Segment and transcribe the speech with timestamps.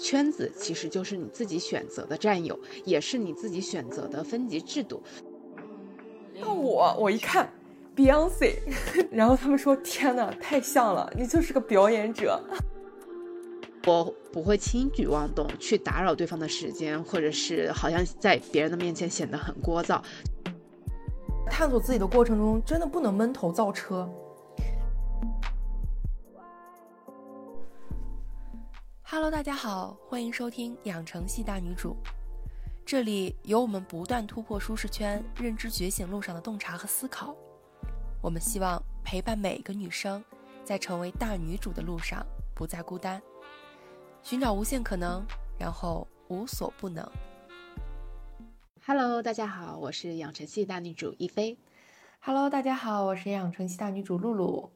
[0.00, 5.02] 圈子其实就是你自己选择的战友，也是你自己选择的分级制度。
[6.34, 7.52] 那我我一看
[7.94, 8.56] Beyonce，
[9.12, 12.42] 然后他们说：“天哪，太像了，你就是个表演者。”
[13.86, 20.00] 我不会轻举妄动去打扰对方的时间，或者是好像在别人的面前显得很聒噪。
[21.50, 24.08] 探索自己的过程中，真的不能闷头造车。
[29.12, 31.96] Hello，大家好，欢迎收听养成系大女主。
[32.86, 37.34] 这里有我们不断突破舒适圈、认知觉醒路上的洞察和思考。
[38.22, 40.24] 我们希望陪伴每个女生，
[40.62, 42.24] 在成为大女主的路上
[42.54, 43.20] 不再孤单，
[44.22, 45.26] 寻找无限可能，
[45.58, 47.04] 然后无所不能。
[48.86, 51.58] Hello，大家好，我是养成系大女主一菲。
[52.20, 54.70] Hello，大家好，我是养成系大女主露露。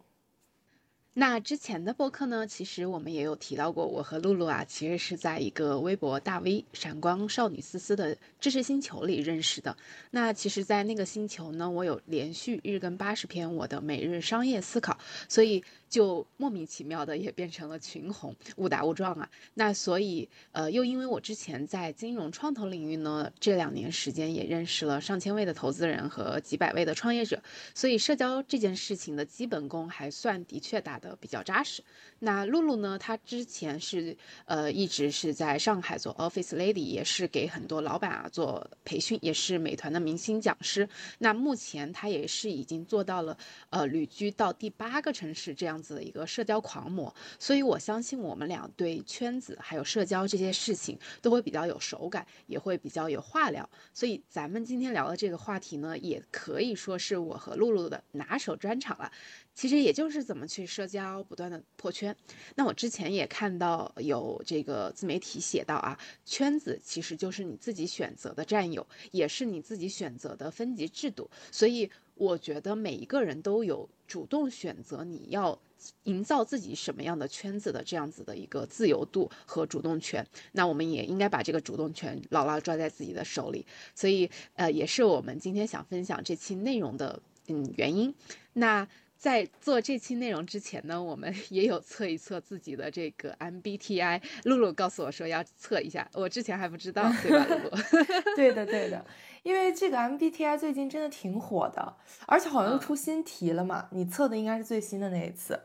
[1.16, 9.76] 那之前的播客呢，其实我们也有提到过，我和露露啊，其实是在一个微博大 V 闪光少女思思的知识星球里认识的。
[10.10, 14.98] 那其实，在那个星球呢，我有连续日更八十篇我的每日商业思考，
[15.28, 19.30] 所以就莫名其妙的也变成了群红，误打误撞啊。
[19.54, 27.40] 那所以，呃，又因为我之前在金融创投领域呢，这两年时间也认识了上千位的投资人和几百位的创业者，
[27.72, 31.00] 所以社交这件事情的基本功还算的确打。
[31.04, 31.84] 的比较扎实。
[32.24, 32.98] 那露露呢？
[32.98, 40.88] 她之前是呃一直是在上海做 office lady，也是给很多老板啊做培训，也是美团的明星讲师。
[41.18, 43.36] 那目前她也是已经做到了
[43.68, 47.14] 呃旅居到第八个城市这样子的一个社交狂魔。
[47.38, 53.68] 所以我相信我们俩对圈子还有社交这些事情都会比较有手感，也会比较有话聊。
[53.92, 59.12] 所以咱们今天聊的这个话题呢，也可以说是我和露露的拿手专场了。
[59.54, 62.13] 其实也就是怎么去社交，不断的破圈。
[62.56, 71.28] 那我之前也看到有这个自媒体写到啊，圈子其实就是你自己选择的战友，也是你自己选择的分级制度。
[71.50, 75.58] 所以我觉得每一个人都有主动选择你要
[76.04, 80.24] 营造自己什么样的圈子的这样子的一个自由度和主动权。
[80.52, 83.66] 那我们也应该把这个主动权牢牢抓在自己的手里。
[83.94, 88.14] 所以呃，也是我们今天想分享这期内容的嗯原因。
[88.52, 88.86] 那。
[89.24, 94.20] 在做这期内容之前呢，我们也有测一测自己的这个 MBTI。
[94.44, 97.46] 露露告诉我说要测一下，我之前还不知道，对吧？
[97.48, 97.70] 露露，
[98.36, 99.02] 对的，对的，
[99.42, 101.96] 因为这个 MBTI 最近真的挺火的，
[102.26, 103.88] 而且好像又出新题了嘛。
[103.92, 105.58] 你测的应该是最新的那一次。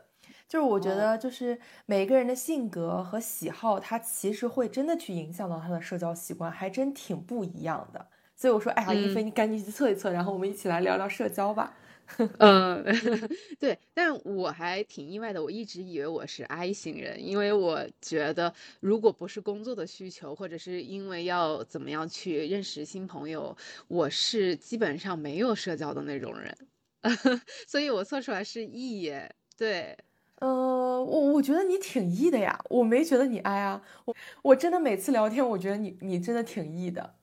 [0.48, 8.06] 就是我觉得，就是每个人的性格和喜好，它其实会真的去影响到他的社交习惯，还真挺不一样的。
[8.34, 11.74] 所以我说，哎呀，一菲，你赶紧去测一测，然后我们一起来聊聊社交吧。
[12.38, 12.84] 嗯，
[13.58, 15.42] 对，但我还挺意外的。
[15.42, 23.56] 我一直以为我是 I 型人，因为我觉得如果不是工作的需求，或者是因为要怎么样去认识新朋友，
[23.88, 26.56] 我是基本上没有社交的那种人。
[27.66, 29.34] 所以我测出来是 E 耶。
[29.56, 29.96] 对，
[30.36, 33.82] 呃，我我觉得你挺 E 的呀，我没觉得你 I 啊。
[34.06, 37.14] 我我真的每次聊天，我觉得你你真的挺 E 的。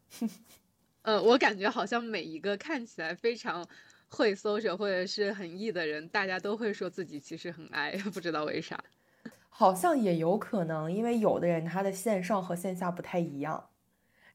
[1.04, 3.68] 呃，我感觉好像每一个看起来非常。
[4.10, 8.84] 会 social 或者是很 E 的人，大家都会说自己其实很 I， 不知道为啥。
[9.50, 13.70] 好像也有可能，因为有的人他的线上和线下不太一样，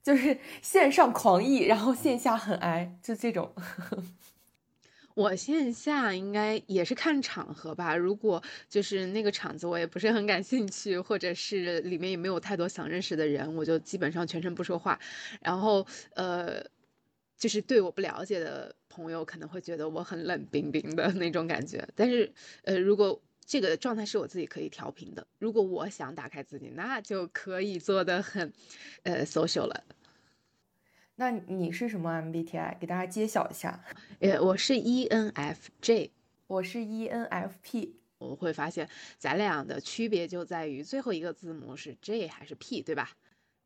[0.03, 3.53] 就是线上狂 E，然后线下很 I，就这种。
[5.15, 14.99] 我线下应该也是看场合吧，如果就是那个场子我也不是很感兴趣，或者是里面也没有太多想认识的人，我就基本上全程不说话。
[15.41, 15.85] 然后
[16.15, 16.63] 呃。
[17.43, 22.31] 就是对我不了解的朋友可能会觉得我很冷冰冰的那种感觉，但是，
[22.63, 28.53] 呃，如果这个状态是我自己可以调频的，如果我想打开自己，那就可以做的很，
[29.03, 29.83] 呃，social 了。
[31.15, 32.79] 那你是什么 MBTI？
[32.79, 33.83] 给大家揭晓一下。
[34.21, 36.11] 呃，我是 ENFJ，
[36.47, 37.89] 我是 ENFP。
[38.19, 43.11] 我会发现咱俩的区别就在于最后一个字母是 J 还是 P，对吧？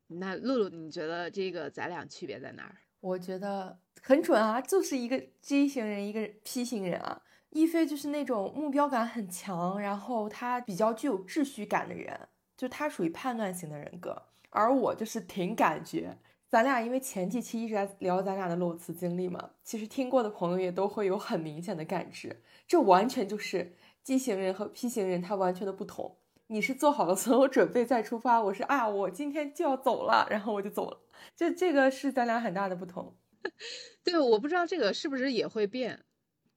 [0.08, 2.74] 那露露，你觉得这个咱俩区别在哪儿？
[3.00, 7.22] 我觉得很准啊，就是一个 J 型人，一个 P 型人啊。
[7.50, 12.28] 一菲就是那种目标感很强，然后他比较具有秩序感的人，
[12.58, 14.22] 就他属于判断型的人格。
[14.50, 16.18] 而我就是凭感觉。
[16.50, 23.74] 咱俩因为前几期一直在聊咱俩的裸辞经历嘛，其实听过的朋友也都会有很明显的感知，这完全就是
[24.04, 26.17] J 型人和 P 型人他完全的不同。
[26.50, 30.98] 你是做好了所有准备再出发，我是啊，我今天就要走了，然后我就走了。
[31.36, 33.14] 这这个是咱俩很大的不同。
[34.02, 36.00] 对，我不知道这个是不是也会变。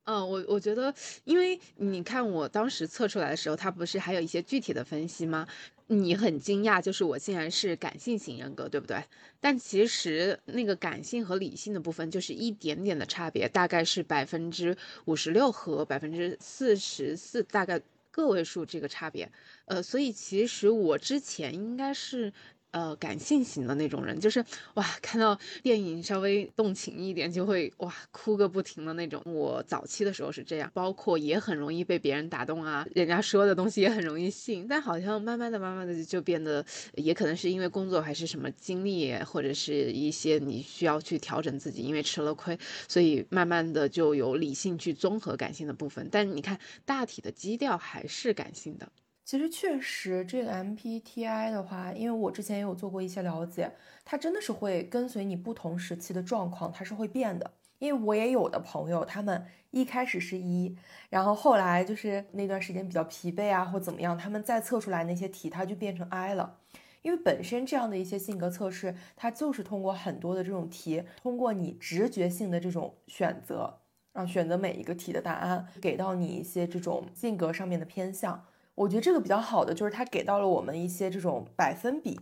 [0.06, 0.94] 嗯，我我觉得，
[1.26, 5.46] 因为你看我当时测出来的时候，它不是还有一些具体的分析吗？
[5.88, 9.04] 你很惊讶，就是我竟然是感性型人格，对不对？
[9.42, 17.80] 但其实那个感性和理性的部分就是一点点的差别，大概是百分之五十六和百分之四十四，大概
[18.12, 19.32] 个位数这个差别。
[19.66, 22.34] 呃，所以其实我之前应该是。
[22.72, 24.44] 呃，感性型的那种人，就是
[24.76, 29.22] 哇，看到电影稍微动情一点就会哇哭个不停的那种。
[29.26, 34.66] 我早期的时候是这样，包括也很容易被别人打动啊，人家说的东西也很容易信。
[34.70, 36.66] 但好像慢慢的、慢慢的就变得，
[36.96, 42.58] 也可能是因为工作还是什么经历，或者是一些你需要去调整自己，因为吃了亏，
[42.88, 46.08] 所以慢慢的就有理性去综合感性的部分。
[46.10, 48.90] 但你看大体的基调还是感性的。
[49.32, 53.72] 其实确实，这个 MBTI 的话，因为我之前也有做过一些了解，
[54.04, 57.50] 它真的是会跟随你不同时期的状况，它是会变的。
[57.80, 60.76] 因为我也有的朋友，他们一开始是一，
[61.10, 66.58] 然后后来就是那段时间比较疲惫啊，或怎么样，他们再测出来那些题，它就变成 I 了。
[67.02, 73.80] 因为本身这样的一些性格测试，它就是通过很多的这种题，通过你直觉性的这种选择，
[74.12, 78.44] 啊，选择每一个题的答案，给到你一些这种性格上面的偏向。
[78.76, 82.18] 我觉得这个比较好的就是他给到了我们一些这种百分比，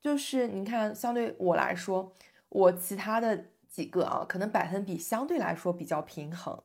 [0.00, 2.12] 就是你看，相对我来说，
[2.48, 6.62] 我其他的几个啊，可能百分比相对来说比较平衡，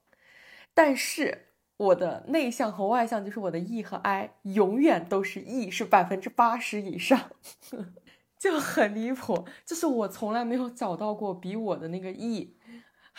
[0.73, 1.47] 但是
[1.77, 7.31] 我的内向和外向，就是我的 E 和 I，永远都是 E 是百分之八十以上，
[8.37, 12.55] 就很离谱，就是我从来没有找到过比我的那个 E。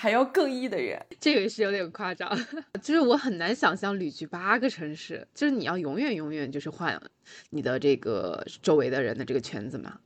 [0.01, 2.27] 还要更易的人，这个是有点夸张。
[2.81, 6.99] 就是我很难想象旅居八个城市，就是你要永远永远就是换
[7.51, 10.01] 你的这个周围的人的这个圈子嘛。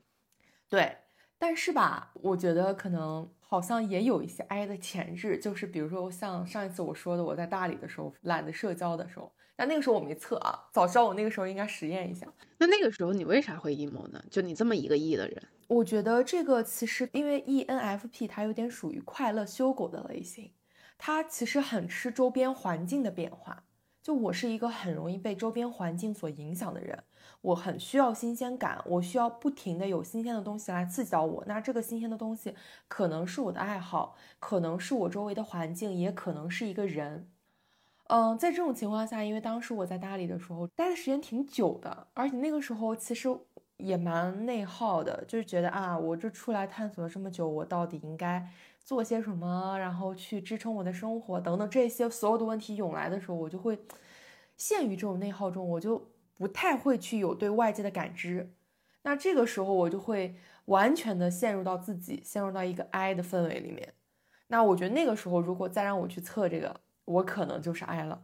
[0.69, 0.97] 对，
[1.39, 9.33] 但是吧，我觉得可能好像也有一些 I 的潜质，就是比如说像上一次我说的，我在大理的时候懒得社交的时候。
[9.57, 12.27] 但那个时候我没测啊，早知道我那个时候应该实验一下。
[12.59, 14.25] 那那个时候你为啥会 emo 呢？
[14.31, 20.53] 就你这么一个 E 的人，我觉得这个其实因为 ENFP 它有点属于快乐修狗的类型，
[20.99, 23.65] 它其实很吃周边环境的变化。
[24.03, 27.05] 就我是一个很容易被周边环境所影响的人，
[27.41, 31.43] 我很需要新鲜感，我需要不停的有新鲜的东西来刺激到我。
[31.47, 32.55] 那这个新鲜的东西
[32.87, 37.31] 可能是我的爱好，可能是我周围的环境，也可能是一个人。
[38.09, 43.29] 嗯，在这种情况下，因为当时我在大理的时候待的时间挺久的，而且那个时候其实
[43.79, 48.47] 也蛮内耗的，就是觉得啊，我这出来探索了这么久，我到底应该
[48.85, 53.79] 做些什么，然后去支撑我的生活等等这些所有的问题涌来的时候，我就会
[54.59, 58.55] 陷于这种内耗中，我就不太会去有对外界的感知。
[59.03, 60.37] 那这个时候我就会
[60.67, 63.95] 完全的陷入到自己，陷入到一个 I 的氛围里面。
[64.49, 66.84] 那我觉得那个时候如果再让我去测这个。
[67.05, 68.23] 我可能就是爱了，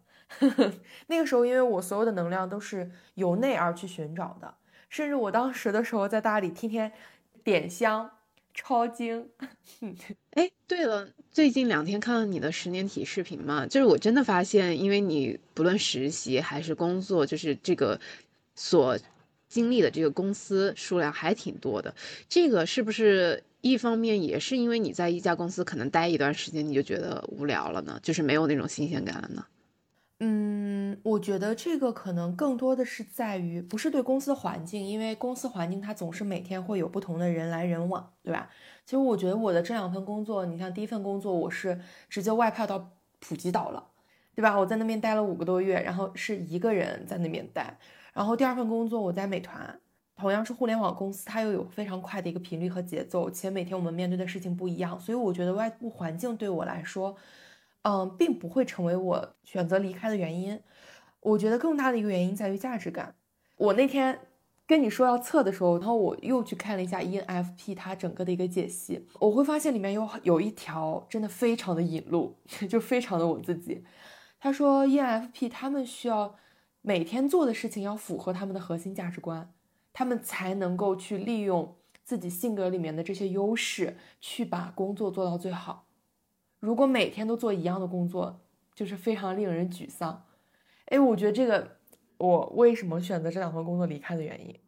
[1.08, 4.54] 那个时候，因为我所有的能量都是由内而去寻找的，
[4.88, 6.90] 甚至我当时的时候在大理天天
[7.44, 8.10] 点香
[8.54, 9.28] 抄经。
[10.32, 18.00] 哎，对了，最近两天看了你的十年体视频嘛，就是我真的发现，因为你不论实习还是工作，就是这个
[18.54, 18.98] 所
[19.48, 21.94] 经历的这个公司数量还挺多的，
[22.28, 23.42] 这个是不是？
[23.60, 29.44] 一方面也是因为你在一家公司可能待一段时间你就觉得无聊了呢，就是没有那种新鲜感了呢。
[30.22, 38.50] 嗯，我觉得这个可能更多的是在于不是对公司环境，因为公司环境它总是每天会有不同的人来人往，对吧？
[38.84, 43.86] 其实我觉得我的这两份工作，你像第一份工作我是直接外派到普吉岛了，
[44.34, 44.58] 对吧？
[44.58, 47.78] 我在那边待了五个多月，然后是一个人在那边待，
[48.12, 49.80] 然后第二份工作我在美团。
[50.20, 57.16] 同样是互联网公司，它又有非常快的一个频率和节奏，且每天我们面对的事情不一样，所以我觉得外部环境对我来说，
[57.82, 60.60] 嗯，并不会成为我选择离开的原因。
[61.20, 63.14] 我觉得更大的一个原因在于价值感。
[63.56, 64.18] 我那天
[64.66, 72.36] 跟你说要测的时候，然后我又去看了一下 ENFP 它整个的一个解析，我会发现里面有有一条真的非常的引路，
[72.68, 73.84] 就非常的我自己。
[74.38, 76.36] 他说 ENFP 他们需要
[76.82, 79.52] 每天做的事情要符合他们的核心价值观。
[79.92, 85.86] 他们才能够去利用自己性格里面的这些优势，去把工作做到最好。
[86.58, 88.40] 如果每天都做一样的工作，
[88.74, 90.26] 就是非常令人沮丧。
[90.86, 91.78] 哎，我觉得这个
[92.18, 94.58] 我为什么选择这两份工作离开的原因，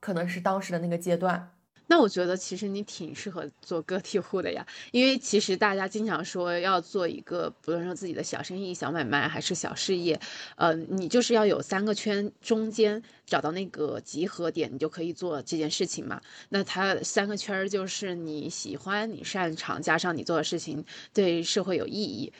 [0.00, 1.54] 可能是当时的那个阶段。
[1.90, 10.20] 那我觉得其实你挺适合做个体户的呀，因为其实大家经常说要做一个，不论说自己的小生意、小买卖还是小事业，
[10.56, 16.20] 呃，你就是要有三个圈中间找到那个集合点，你就可以做这件事情嘛。
[16.50, 22.32] 那它三个圈就是你喜欢、你擅长，加上你做的事情对社会有意义，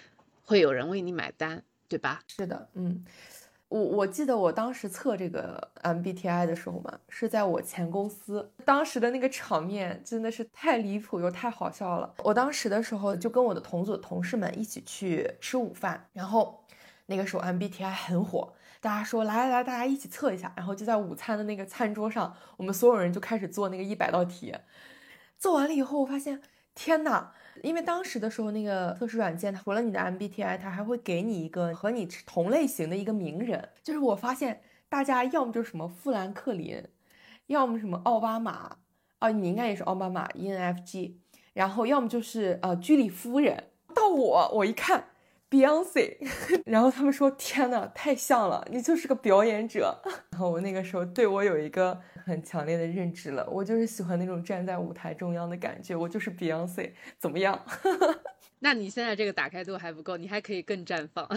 [0.44, 2.20] 会有人为你买单，对吧？
[2.28, 3.02] 是的，嗯。
[3.68, 12.14] 我我记得我当时测这个 MBTI 的时候嘛，是在我前公司，当时的那个场面真的是太离谱又太好笑了。
[12.24, 16.64] 我当时的时候就跟我的同组同事们一起去吃午饭，然后
[17.06, 24.54] 那个时候 MBTI 很火，大家说来来来，大家一起测一下，然后就在午餐的那个餐桌上，我们所有人就开始做那个一百道题。
[25.36, 26.40] 做完了以后，我发现
[26.74, 27.32] 天呐！
[27.62, 33.68] 因为当时的时候，那个测试软件它除了你的 MBTI，它还会给你一个和你同类型的一个名人。
[33.82, 36.82] 就是我发现大家要么就是什么富兰克林，
[37.46, 38.76] 要么什么奥巴马
[39.18, 41.14] 啊，你应该也是奥巴马 ENFG，
[41.52, 43.64] 然后要么就是呃居里夫人。
[43.94, 45.07] 到我，我一看。
[45.50, 46.16] Beyonce，
[46.66, 49.98] 然后他们说：“天呐，太像了，你就是个表演者。
[50.30, 57.64] ”然后我那个时候对我有一个很强烈的认知了，我就是喜欢那种站在舞台中央的感觉，我就是 Beyonce，怎么样？
[58.60, 61.28] 那你现在这个打开度还不够，你还可以更绽放。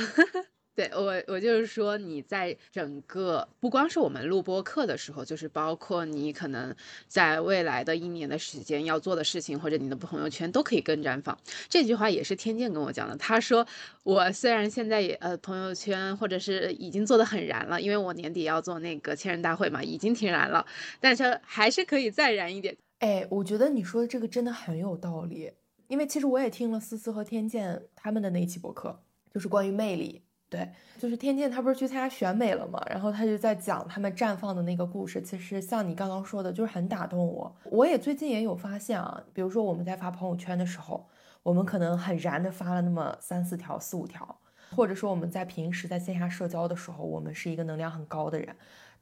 [0.74, 6.74] 对我，我就是说，你在整个不光是我们录播课的时候，就是包括你可能
[7.08, 11.38] 在未来的一年的时间要做的事情，或者你的朋友圈都可以跟绽放。
[11.68, 13.18] 这句话也是天健跟我讲的。
[13.18, 13.68] 他说，
[14.04, 20.66] 我虽然现在也呃朋友圈或者是已经做的很燃了，因为我年底要做那个千人大会嘛，已经挺燃了，
[21.01, 22.78] 但是还是可以再燃一点。
[23.00, 25.51] 哎，我觉得你说的这个真的很有道理，
[25.90, 28.98] 因为其实我也听了思思和天健他们的那一期博客，
[29.34, 30.22] 就是关于魅力。
[30.51, 35.22] 对，就是天健，他不是去参加选美了嘛，然后他就在讲他们绽放的那个故事。
[35.22, 37.55] 其实像你刚刚说的，就是很打动我。
[37.63, 41.08] 我也最近也有发现啊，比如说我们在发朋友圈的时候，
[41.41, 44.38] 我们可能很燃的发了那么三四条、四五条，
[44.75, 48.53] 或者说我们在平时在线下社交的时候，我们是一个能量很高的人，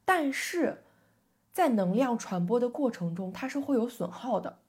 [0.06, 0.84] 但是
[1.52, 4.60] 在能量传播的过程中，它是会有损耗的。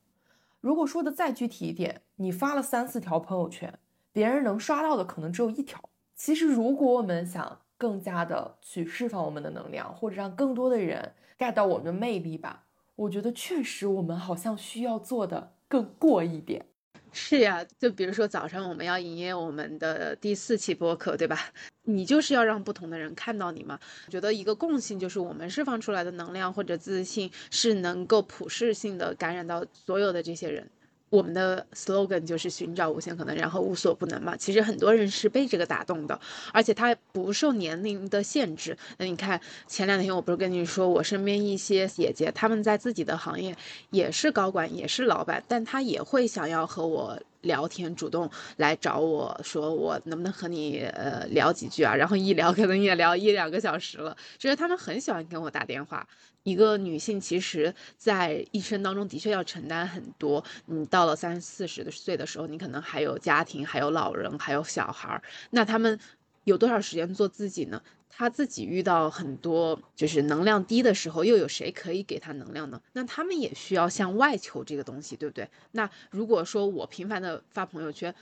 [0.62, 3.78] 如果说的再具体一点，你发了三四条朋友圈，
[4.12, 5.78] 别人能刷到的可能只有一条。
[6.22, 12.62] 其实，如果我们想更加的去释放我们的能量，或者让更多的人 get 到我们的魅力吧，
[12.94, 16.66] 我觉得确实我们好像需要做的更过一点。
[17.10, 21.38] 是呀，就比如说早上我们要营业我们的第四期播客，对吧？
[21.84, 23.80] 你就是要让不同的人看到你嘛。
[24.06, 30.70] 我觉得一个共性就是我们释放出来的能量或者自信是能够普世性的感染到所有的这些人。
[31.10, 34.36] 我们的 slogan 就是寻找无限可能，然后无所不能嘛。
[34.36, 36.18] 其实很多人是被这个打动的，
[36.52, 38.76] 而且他不受年龄的限制。
[38.96, 43.56] 那你看前两天我不是跟你说，我身边一些姐姐，她们在自己的行业
[43.90, 51.94] 也是高管，也是老板，但她也会想要和我聊天，主动来找我说，我能不能和你呃聊几句啊？
[51.94, 56.06] 然后一聊可能也聊一两个小时了，就是他们很喜欢跟我打电话。
[56.42, 60.42] 一个女性其实，在一生当中的确要承担很多。
[60.64, 65.22] 你到了三四十岁的时候，你可能还有家庭，还有老人，还有小孩儿。
[65.50, 66.00] 那他们
[66.44, 67.82] 有多少时间做自己呢？
[68.12, 72.80] 他自己遇到很多就是能量低的时候，又有谁可以给他能量呢？
[72.92, 75.48] 那他们也需要向外求这个东西，对不对？
[75.72, 78.14] 那如果说我频繁的发朋友圈，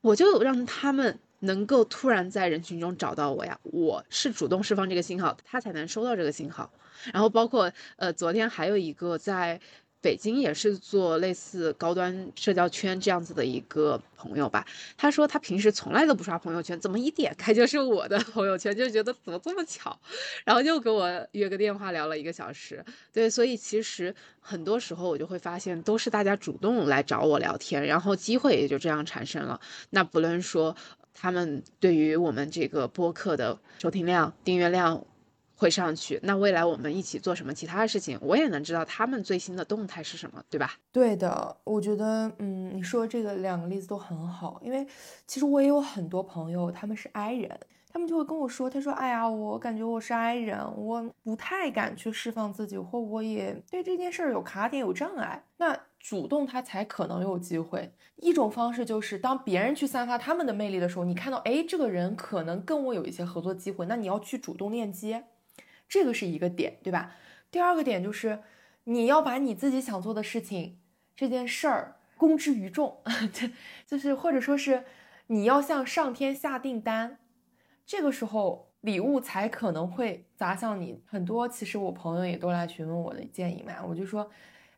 [0.00, 3.58] 我就让他们能够突然在人群中找到我呀。
[3.62, 6.70] 我是主动释放这个信号，他才能收到这个信号。
[7.12, 9.60] 然后包括呃，昨天还有一个在
[10.02, 14.66] 北京也是做类似高端社交圈这样子的一个朋友吧，
[14.96, 19.96] 他说他平时从来都不刷朋友圈，怎么一点开就是我的朋友圈，就觉得怎么这么巧，
[20.44, 22.84] 然后又给我约个电话聊了一个小时。
[23.12, 29.60] 对，所以其实很多时候我就会发现，都是大家主动来找我聊天，然后机会也就这样产生了。
[29.90, 30.74] 那不论说
[31.14, 35.06] 他们对于我们这个播客的收听量、订阅量。
[35.62, 40.74] 会上去，那未来我们一起做什么其他的事情，我也能知道他们最新的动态是什么，对吧？
[40.90, 44.84] 对的，我觉得，嗯，你说这个两个例子都很好，因为
[45.24, 47.60] 其实我也有很多朋友，他们是 I 人，
[47.92, 55.44] 他们就会跟我说，他说，哎呀，我感觉我是 I 人，我不太敢去释放自己，或我也对这件事儿有卡点、有障碍。
[55.58, 57.92] 那主动他才可能有机会。
[58.16, 65.24] 一种方式就是，当别人去散发他们的魅力的时候，你看到，哎，这个人可能跟我有一些合作机会，那你要去主动链接。
[65.92, 67.14] 这个是一个点，对吧？
[67.50, 68.38] 第二个点就是，
[68.84, 70.78] 你要把你自己想做的事情
[71.14, 73.46] 这件事儿公之于众， 就
[73.86, 74.84] 就是或者说是
[75.26, 77.18] 你要向上天下订单，
[77.84, 81.02] 这个时候礼物才可能会砸向你。
[81.04, 84.30] 很多其实我朋友也都来询问我的建议嘛，我就说，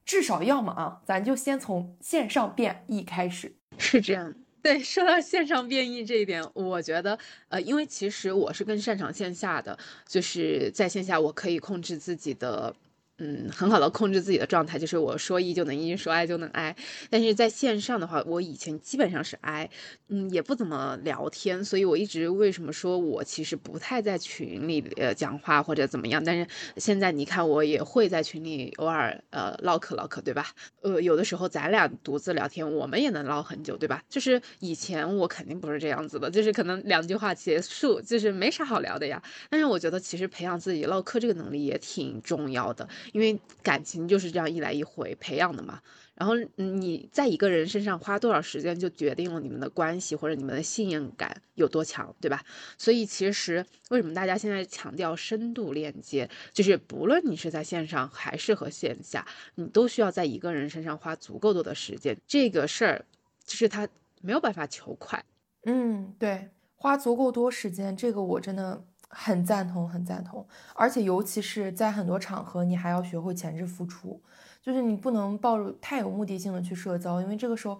[0.04, 4.34] 至少要么啊，咱就先从线上变易开始，是这样。
[4.64, 7.18] 对，说到线上变异这一点，我觉得，
[7.50, 9.78] 呃，因为其实我是更擅长线下的，
[10.08, 12.74] 就是在线下我可以控制自己的
[13.18, 16.74] 嗯，很好的控制自己的状态，就是我说一就能一，说爱就能爱。
[17.08, 19.70] 但是在线上的话，我以前基本上是爱，
[20.08, 26.20] 嗯，也不怎么聊天，所以我一直为什么说我其实不太在群里呃讲话或者怎么样。
[26.24, 26.44] 但是
[26.76, 30.48] 现在你看，我也会在群里偶尔呃唠嗑唠嗑，对吧？
[30.82, 34.02] 呃，有的时候咱俩独自聊天，我们也能唠很久，对吧？
[34.08, 39.22] 就是以前我肯定不是这样子的，就是可能两句话结束，就是没啥好聊的呀。
[39.48, 42.88] 但是我觉得其实培养自己唠嗑这个能力也挺重要的。
[43.12, 45.80] 因为感情就是这样一来一回培养的嘛，
[46.14, 52.42] 然后你在一个人身上花多少时间，就决定了你们的关系或者你们的信任感有多强，对吧？
[52.78, 62.16] 所以其实为什么大家现在强调深度链接，就是不论你是在线上还是和线下，你都需要在一个人身上花足够多的时间。
[62.26, 63.04] 这个事儿
[63.44, 63.88] 就是他
[64.22, 65.24] 没有办法求快。
[65.66, 68.84] 嗯，对，花足够多时间，这个我真的。
[69.16, 70.44] 很赞同，很赞同，
[70.74, 74.20] 而且尤其是在很多场合，你还要学会前置付出，
[74.60, 77.78] 就是你不能抱着太有目的性的去社交，因为这个时候，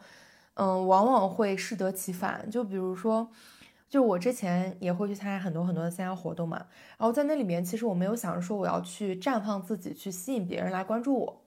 [0.54, 2.48] 嗯，往往会适得其反。
[2.48, 3.28] 就比如说，
[3.90, 6.56] 就我之前也会去参加很多很多的线下活动嘛，
[6.96, 11.42] 然后在那里面，其实我没有想着说我要去绽放自己，去吸引别人来关注我，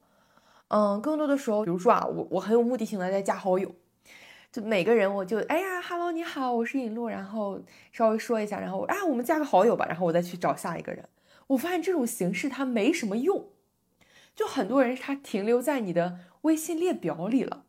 [0.67, 3.74] 嗯，更多的时候，比如说啊，我我很有目的性的在加好友。
[4.51, 7.62] 就每个人，我就哎呀哈喽你好，我是尹路，然后
[7.92, 11.08] 稍微说一下，然后啊，我们加个好友吧，然后我再去找下一个人。
[11.48, 13.50] 我发现这种形式它没什么用，
[14.36, 17.66] 就很多人他停留在你的微信列表里了，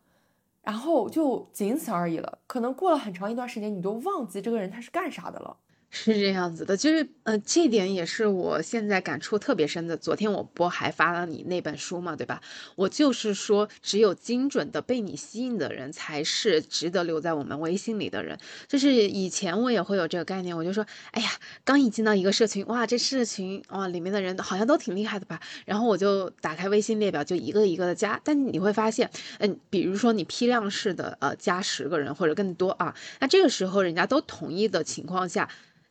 [0.62, 2.38] 然后就仅此而已了。
[2.46, 5.58] 可能过了很长一段时间，你都忘记这个人他是干啥的了。
[5.90, 9.96] 是这样子的，就是呃，这点也是我现在感触特别深的。
[9.96, 12.42] 昨天我不还发了你那本书嘛，对吧？
[12.76, 18.38] 我就是说，只有精准的被你吸引的人，才是值得留在我们微信里的人。
[18.66, 21.30] 就是以前我也会有这个概念，我就说，哎呀，
[21.64, 25.40] 刚一进到一个社群，哇，这社群哇里面的人好像都挺厉害的吧？
[25.64, 28.20] 然后我就打开微信列表，就一个一个的加。
[28.22, 35.48] 但你会发现，嗯，比如说你批量式的呃加十个人或者更多啊，那这个时候人家都同意的情况下。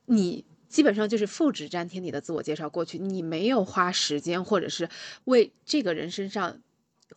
[0.08, 4.90] 你基本上就是复制粘贴你的自我介绍过去，你没有花时间或者是
[5.26, 6.60] 为这个人身上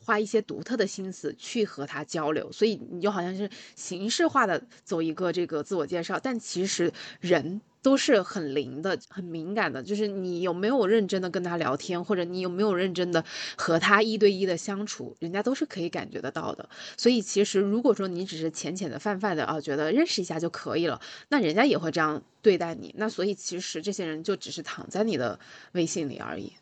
[0.05, 7.61] 花一些独特的心思去和他交流，所以你就好像是形式化的走一个这个自我介绍，但其实人。
[7.83, 13.25] 都是很灵的、很敏感的，就是你有没有认真的跟他聊天，或者你有没有认真的
[13.57, 16.69] 和他一对一的相处，人家都是可以感觉得到的。
[16.99, 22.95] 所以其实如果说你只是浅浅的泛泛的啊，觉得认识一下就可以了，那人家也会这样对待你。
[22.99, 25.41] 那所以其实这些人就只是躺在你的
[25.73, 26.53] 微信里而已。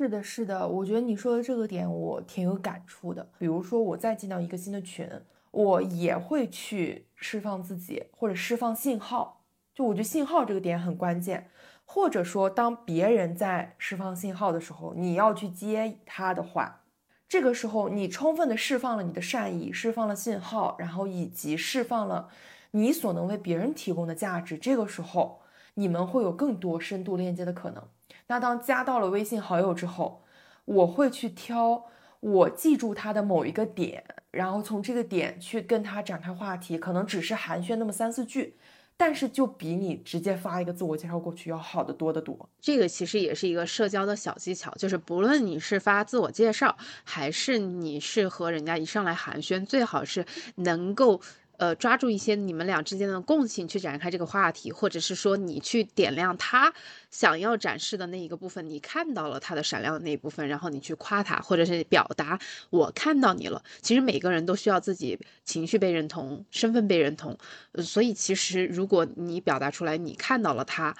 [0.00, 3.28] 是的，是的，我觉得你说的这个点我挺有感触的。
[3.36, 5.10] 比如说我再进到一个新的群，
[5.50, 9.42] 我也会去释放自己或者释放信号。
[9.74, 11.50] 就我觉得信号这个点很关键，
[11.84, 16.84] 或者说当别人在释放信号的时候，你要去接他的话，
[17.28, 22.28] 这个时候你充分的释放了你的善意，释放了信号，然后以及释放了
[22.70, 25.40] 你所能为别人提供的价值，这个时候
[25.74, 27.82] 你们会有更多深度链接的可能。
[28.28, 30.22] 那当加到了微信好友之后，
[30.64, 31.86] 我会去挑
[32.20, 38.56] 我记住他的某一个点，然后从这个点去跟他展开话题，可能只是寒暄那么三四句。
[39.00, 42.36] 但是就比你直接发一个自我介绍过去要好得多得多。
[42.60, 51.20] 这个其实也是一个社交的小技巧，就是不论你是发自我介绍，还是你是和人家一上来寒暄，最好是能够。
[51.58, 56.72] 呃，抓住一些你们俩之间的共性去展开这个话题，或者是说你去点亮他
[57.10, 62.38] 想要展示的那一个部分，你看到了他的闪亮的那一部分，然后你去夸他，或者是表达
[62.70, 63.60] 我看到你了。
[63.82, 67.36] 其实每个人都需要自己情绪被认同，身份被认同，
[67.82, 70.94] 所以其实如果你表达出来你看到了他，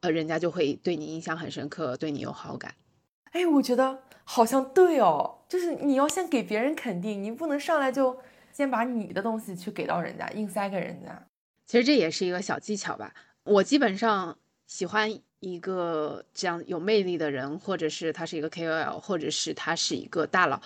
[0.00, 2.74] 呃，人家就会对你印象很深刻，对你有好感。
[3.30, 8.18] 哎，我觉得好像对哦，就是你要先给别人肯定，你不能上来就。
[8.52, 11.26] 先把你的东西去给到人家，硬塞给人家。
[11.66, 13.14] 其实这也是一个小技巧吧。
[13.44, 15.10] 我基本上喜欢
[15.40, 20.60] 一个这样有魅力的人，或者是他是一个 KOL，或者是他是一个大佬。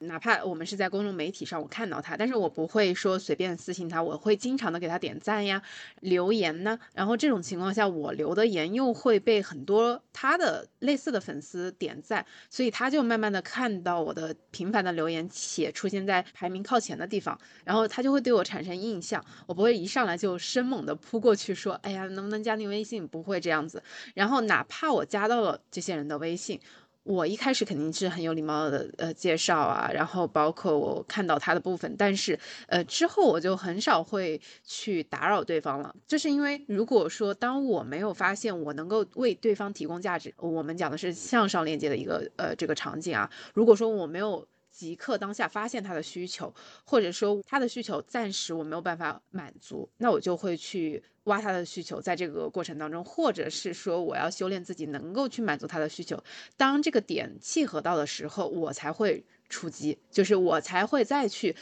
[0.00, 5.62] 哪怕我们是在公众媒体上，我看到他，但是我不会说随便私信他，我会经常的给他点赞呀、
[6.00, 6.78] 留言呢。
[6.94, 19.22] 然后这种情况下，我留的言又会被很多他的类似的粉丝点赞，所以他就慢慢的看到我的频繁的留言且出现在排名靠前的地方，然后他就会对我产生印象。
[19.46, 23.06] 我不会一上来就生猛的扑过去说，哎呀，能不能加你微信？
[23.06, 23.82] 不会这样子。
[24.14, 26.58] 然后哪怕我加到了这些人的微信。
[27.10, 44.46] 我一开始肯定是很有礼貌的呃介绍啊，然后包括我看到他的部分，但是呃之后我就很少会去打扰对方了，就是因为如果说当我没有发现我能够为对方提供价值，我们讲的是向上链接的一个呃这个场景啊，如果说我没有。
[44.72, 56.22] 即刻当下发现他的需求，或者说他的需求暂时我没有办法满足，那我就会去挖他的需求，在这个过程当中，或者是说我要修炼自己能够去满足他的需求。
[56.56, 61.54] 当这个点契合到的时候，我才会出击，就是我才会再去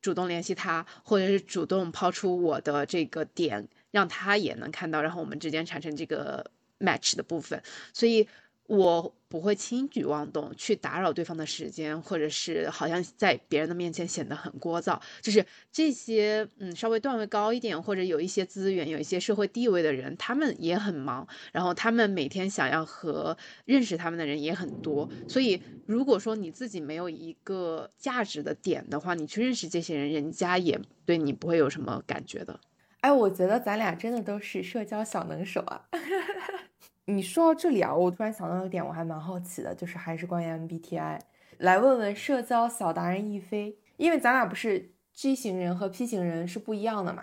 [0.00, 7.62] 主动联系他，或者是主动抛出我的这个点，让他也能看到，然后我们之间产生这个 match 的部分。
[7.92, 8.28] 所以。
[8.68, 15.00] 我不会轻举妄动去打扰对方的时间，或者是好像在别人的面前显得很聒噪。
[15.22, 25.08] 就是这些，嗯，稍微段位高一点，或者有一些资源、有一些社会地位的人，他们也很忙，然后他们每天想要和认识他们的人也很多。
[25.26, 32.60] 所以，如果说你自己没有一个价值的点的话，你去认识这些人，人家也对你不会有什么感觉的。
[33.00, 35.88] 哎，我觉得咱俩真的都是社交小能手啊。
[37.10, 41.18] 你说到这里啊，我突然想到一点，我还蛮好奇的，就是还是关于 MBTI，
[41.56, 47.22] 来问问社交小达人亦飞，因为咱俩不是 G 型人和 P 型人是不一样的嘛。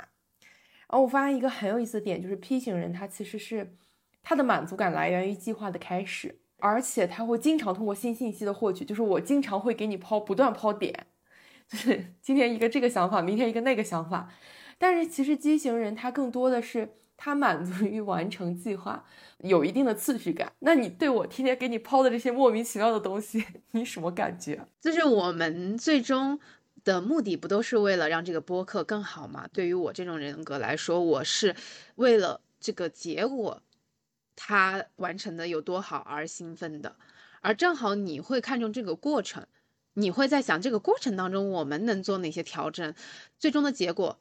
[0.89, 3.77] 然后我发现一个很有意思的点，就是 P 型人他其实是
[4.23, 11.05] 他的满足感来源于计划的开始，而且他会经常通过新信息的获取，就是我经常会给你抛不断抛点，
[11.69, 14.31] 就是今天一个这个想法，明天一个那个想法。
[14.79, 16.97] 但是其实 G 型人他更多的是。
[17.17, 19.05] 它满足于完成计划，
[19.39, 20.51] 有一定的次序感。
[20.59, 24.67] 那你对我天天给你抛的这些莫名其妙的东西，你什么感觉？
[24.81, 26.39] 就是我们最终
[26.83, 29.47] 的目的不都是为了让这个播客更好吗？
[29.51, 31.55] 对于我这种人格来说，我是
[31.95, 33.61] 为了这个结果，
[34.35, 36.95] 它完成的有多好而兴奋的。
[37.41, 39.45] 而正好你会看重这个过程，
[39.93, 42.93] 你会在想这个过程当中我们能做哪些调整，
[43.39, 44.19] 最终的结果，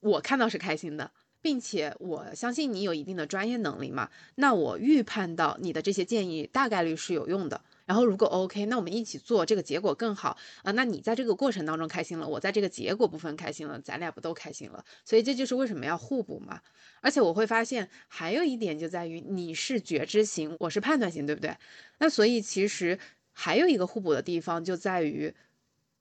[0.00, 1.12] 我看到是开心的。
[1.42, 7.60] 并且我相信你有一定的专业能力嘛，那我预判到你的这些建议大概率是有用的。
[7.84, 10.70] 然后如果 OK，那我们一起做，这个结果更好啊。
[10.72, 14.82] 那你在这个过程当中开心了，我在这个结果部分开心了，咱俩不都开心了？
[15.04, 16.62] 所以这就是为什么要互补嘛。
[17.00, 21.54] 而且我会发现还有一点就在于你是觉知型，我是判断型，对不对？
[21.98, 22.96] 那所以其实
[23.32, 25.34] 还有一个互补的地方就在于，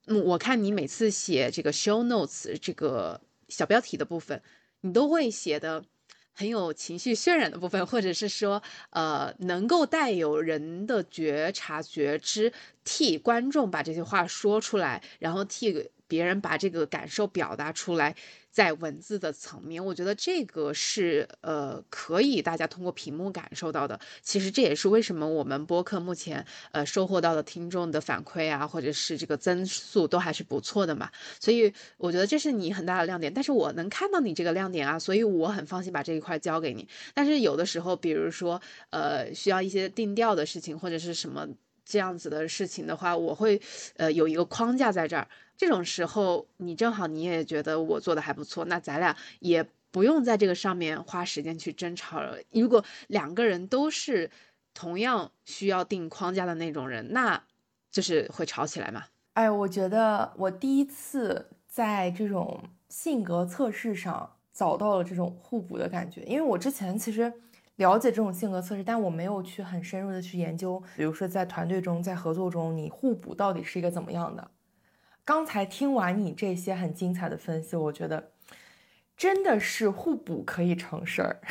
[0.05, 4.39] 嗯，我看你每次写这个 show notes 这个小标题的部分。
[4.81, 5.83] 你都会写的
[6.33, 12.51] 很有情绪渲染的部分，或者是说，呃，能够带有人的觉察觉知，
[12.83, 18.13] 替观众把这些话说出来，然后替别人把这个感受表达出来。
[18.51, 23.97] 在文字的层面，我觉得这个是呃可以大家通过屏幕感受到的。
[24.21, 31.09] 其实这也是为什么我们播客目前呃收获到的听众的反馈啊，或者是这个增速都还是不错的嘛。
[31.39, 33.33] 所以我觉得这是你很大的亮点。
[33.33, 36.85] 但是我能看到你这个亮点啊，所以我很放心把这一块交给你。
[37.13, 41.47] 但是有的时候，比如说呃需要一些定调的事情或者是什么
[41.83, 43.61] 这样子的事情的话，我会
[43.97, 45.27] 呃有一个框架在这儿。
[45.57, 52.37] 这种时候，你正好你也觉得我做的还不错，那咱俩也不用在这个上面花时间去争吵了。
[52.51, 54.31] 如果两个人都是
[54.73, 57.43] 同样需要定框架的那种人，那
[57.91, 59.03] 就是会吵起来嘛。
[59.33, 67.31] 哎，我觉得我第一次在这种性格测试上找到了这种互补的感觉，因为我之前其实
[67.81, 74.51] 了解这种性格测试，但我没有去很深入的去研究，比如说在团队中，在合作中，你互补到底是一个怎么样的。
[75.25, 78.33] 刚才听完你这些很精彩的分析，我觉得
[79.17, 81.41] 真的是互补可以成事儿，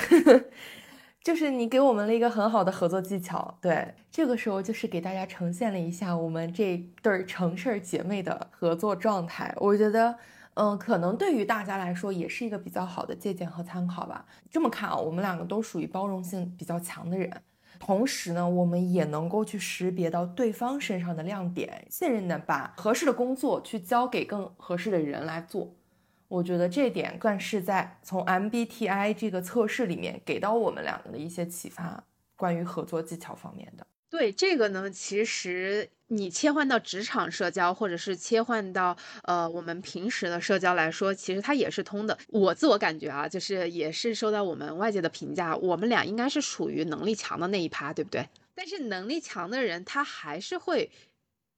[1.25, 3.59] 就是你给我们了一个很好的合作技巧。
[3.61, 9.53] 对，这个时候就是给大家呈现了一下我们这对儿成事儿姐妹的合作状态。
[9.57, 10.17] 我觉得，
[10.55, 14.27] 嗯，可能对于大家来说也是一个比较好的借鉴和参考吧。
[14.51, 17.43] 这么看啊，我们两个都属于包容性比较强的人。
[17.79, 25.73] 同时呢，我们也能够去识别到对方身上的亮点，信任的把合适的工作去交给更合适的人来做。
[26.29, 32.05] 我觉得这点算是在从 MBTI 这个测试里面给到我们两个的一些启发，
[32.37, 33.87] 关于合作技巧方面的。
[34.11, 42.19] 对这个呢，其实你切换到职场社交，或者是切换到呃我们平时的社交来说，其实它也是通的。
[42.27, 48.29] 我自我感觉啊，就是也是受到我们外界的评价，我们俩应该是属于能力强的那一趴，对不对？
[48.53, 50.91] 但是能力强的人，他还是会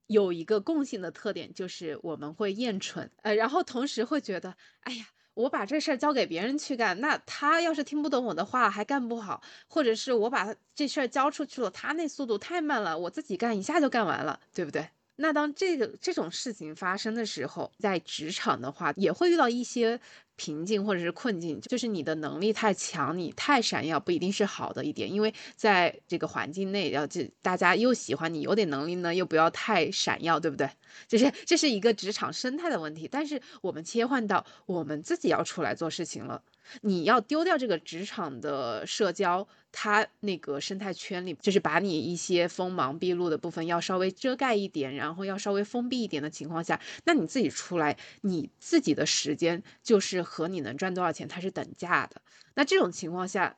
[0.06, 5.06] 有一个共性的特点，就是我们会厌蠢，呃，然后同时会觉得，哎呀。
[5.34, 14.88] 我把这事儿交给别人去干，那他要是听不懂我的话，还干不好，或者是我把这事儿交出去了，他那速度太慢了，我自己干一下就干完了，对不对？
[15.16, 20.00] 那当这个这种事情发生的时候，在职场的话，也会遇到一些
[20.36, 30.68] 瓶颈或者是困境，就是你的能力太强，你太闪耀，不一定是好的一点，因为在这个环境内，要这大家又喜欢你有点能力呢，又不要太闪耀，对不对？
[31.06, 33.08] 就是这是一个职场生态的问题。
[33.10, 36.42] 但是我们切换到我们自己要出来做事情了。
[36.80, 52.22] 你要丢掉这个职场的社交，他那个生态圈里，就是把你一些锋芒毕露的部分要稍微遮盖一点，然后要稍微封闭一点的情况下，那你自己出来，你自己的时间就是和你能赚多少钱它是等价的。
[52.54, 53.56] 那这种情况下。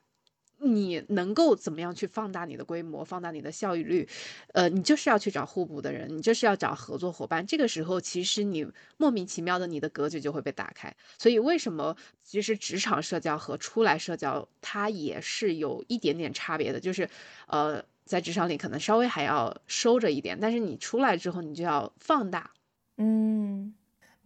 [0.59, 4.09] 你能够怎么样去放大你的规模，放大你的效益率？
[4.53, 7.47] 呃，你就是要去找互补的人，你就是要找合作伙伴。
[7.47, 10.95] 这个时候，其实你莫名其妙的，你的格局就会被打开。
[11.19, 16.81] 所以，为什么其实职场社交和出来社交，它也是有一点点差别的。
[16.81, 17.09] 就是，
[17.49, 22.51] 呃，在职场里可能稍微还要收着一点，但是你出来之后，你就要放大。
[22.97, 23.75] 嗯。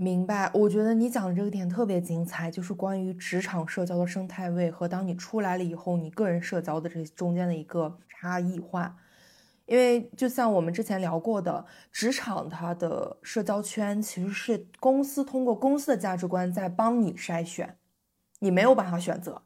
[0.00, 8.96] 明白，我觉得你讲的这个点特别精彩，就是关于职场社交的生态位和当你出来了以后，你个人社交的这中间的一个差异化。
[9.66, 17.76] 因为就像我们之前聊过的，职场它的社交圈其实是公司通过公司的价值观在帮你筛选，
[18.38, 19.42] 你没有办法选择。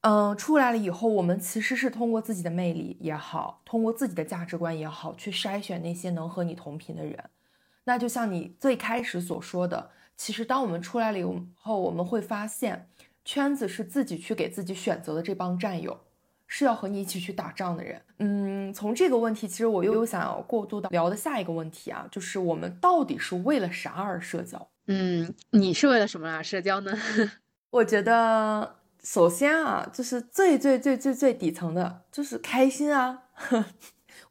[0.00, 7.30] 嗯，出来了以后，我们其实是通过自己的魅力也好，通过自己的价值观也好，去筛选那些能和你同频的人。
[7.84, 12.88] 那就像你最开始所说的，其实当我们出来了以后，我们会发现
[13.24, 16.00] 圈子是自己去给自己选择的这帮战友，
[16.46, 18.02] 是要和你一起去打仗的人。
[18.18, 24.68] 嗯，从这个问题，其实我又有想要过渡到聊的下一个问题啊，就是我们到底是为了啥而社交？
[24.86, 26.92] 嗯，你是为了什么而社交呢？
[27.70, 33.24] 我觉得，首先啊，就是最最最最最底层的，就是开心啊。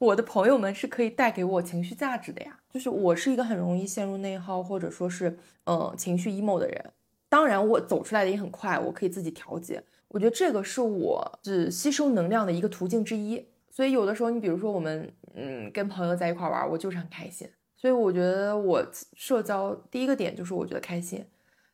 [0.04, 2.60] 我的朋友们是可以带给我情绪价值的呀。
[2.70, 6.92] 就是我是一个很容易陷入内耗或者说是嗯情绪 emo 的人，
[7.30, 9.82] 当然我走出来的也很快，我可以自己调节。
[10.10, 13.48] 我觉得这个是我只吸收能量的一个途径之一。
[13.70, 17.50] 所以有的时候，你比如说我们嗯跟朋友在一块玩，我就是很开心。
[17.78, 18.86] 所以我觉得我
[19.16, 21.26] 社交第一个点就是我觉得开心，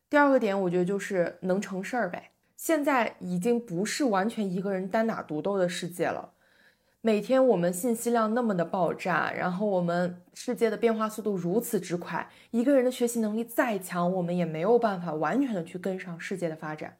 [0.09, 2.31] 第二个点我觉得就是能成事儿呗。
[2.55, 6.33] 现在已经不是完全一个人单打独斗的世界了。
[7.01, 16.97] 每天我们信息量那么的爆炸，然后我们世界的变化速度如此之快，一个人的学习能力再强，我们也没有办法完全的去跟上世界的发展。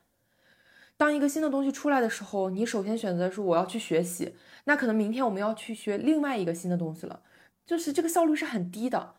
[0.96, 7.22] 当一个新的东西出来的时候，你首先选择是我要去学习，那可能明天我们要去学另外一个新的东西了，
[7.66, 9.16] 就是这个效率是很低的。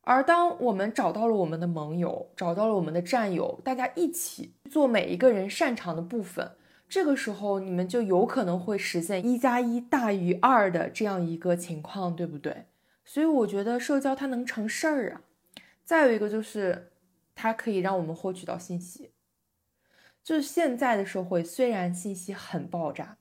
[0.00, 6.52] 而当我们找到了我们的盟友，找到了我们的战友，大家一起做每一个人擅长的部分。
[6.88, 12.66] 这个时候，你们就有可能会实现一加一大于二的这样一个情况，对不对？
[13.04, 15.20] 所以我觉得社交它能成事儿啊。
[15.84, 16.92] 再有一个就是，
[17.34, 19.10] 它可以让我们获取到信息。
[20.24, 23.16] 就是现在的社会虽然信息很爆炸，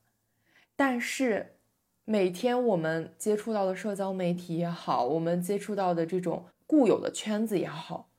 [0.76, 1.56] 但是
[2.04, 8.10] 每天我们接触到的社交媒体也好，我们接触到的这种固有的圈子也好，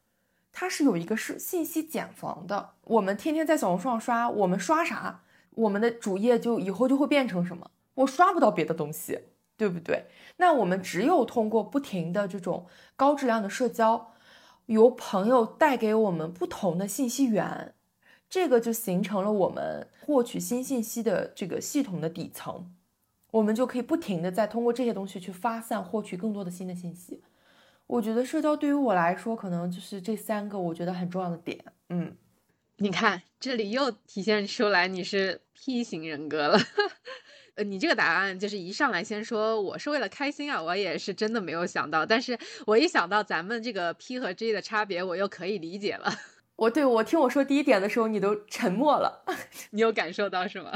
[0.53, 2.71] 它是有一个是信息茧房的。
[2.85, 5.23] 我们天天在小红书上刷，我们刷啥？
[5.59, 7.71] 我们的主页就以后就会变成什么？
[7.95, 9.21] 我刷不到别的东西，
[9.57, 10.07] 对不对？
[10.37, 14.13] 那我们只有通过不停的这种高质量的社交，
[14.67, 17.75] 由朋友带给我们不同的信息源，
[18.31, 22.73] 这个就形成了我们获取新信息的这个系统的底层。
[23.33, 27.21] 我们就可以不停的再通过这些东西去发散，获取更多的新的信息。
[27.89, 31.65] 我觉得社交对于我来说，可能就是这三个我觉得很重要的点。
[31.89, 32.17] 嗯。
[32.81, 36.57] 你看，这里又体现出来你是 P 型人格了。
[37.57, 42.07] 呃，你这个答案就是一上来先说我是为了开心啊，我也是真的没有想到。
[42.07, 46.13] 但是我一想到咱们这个 P 和 G 的差别，我又可以理解了。
[46.59, 49.23] 我对我听我说第一点的时候，你都沉默了，
[49.71, 50.73] 你有感受到是吗？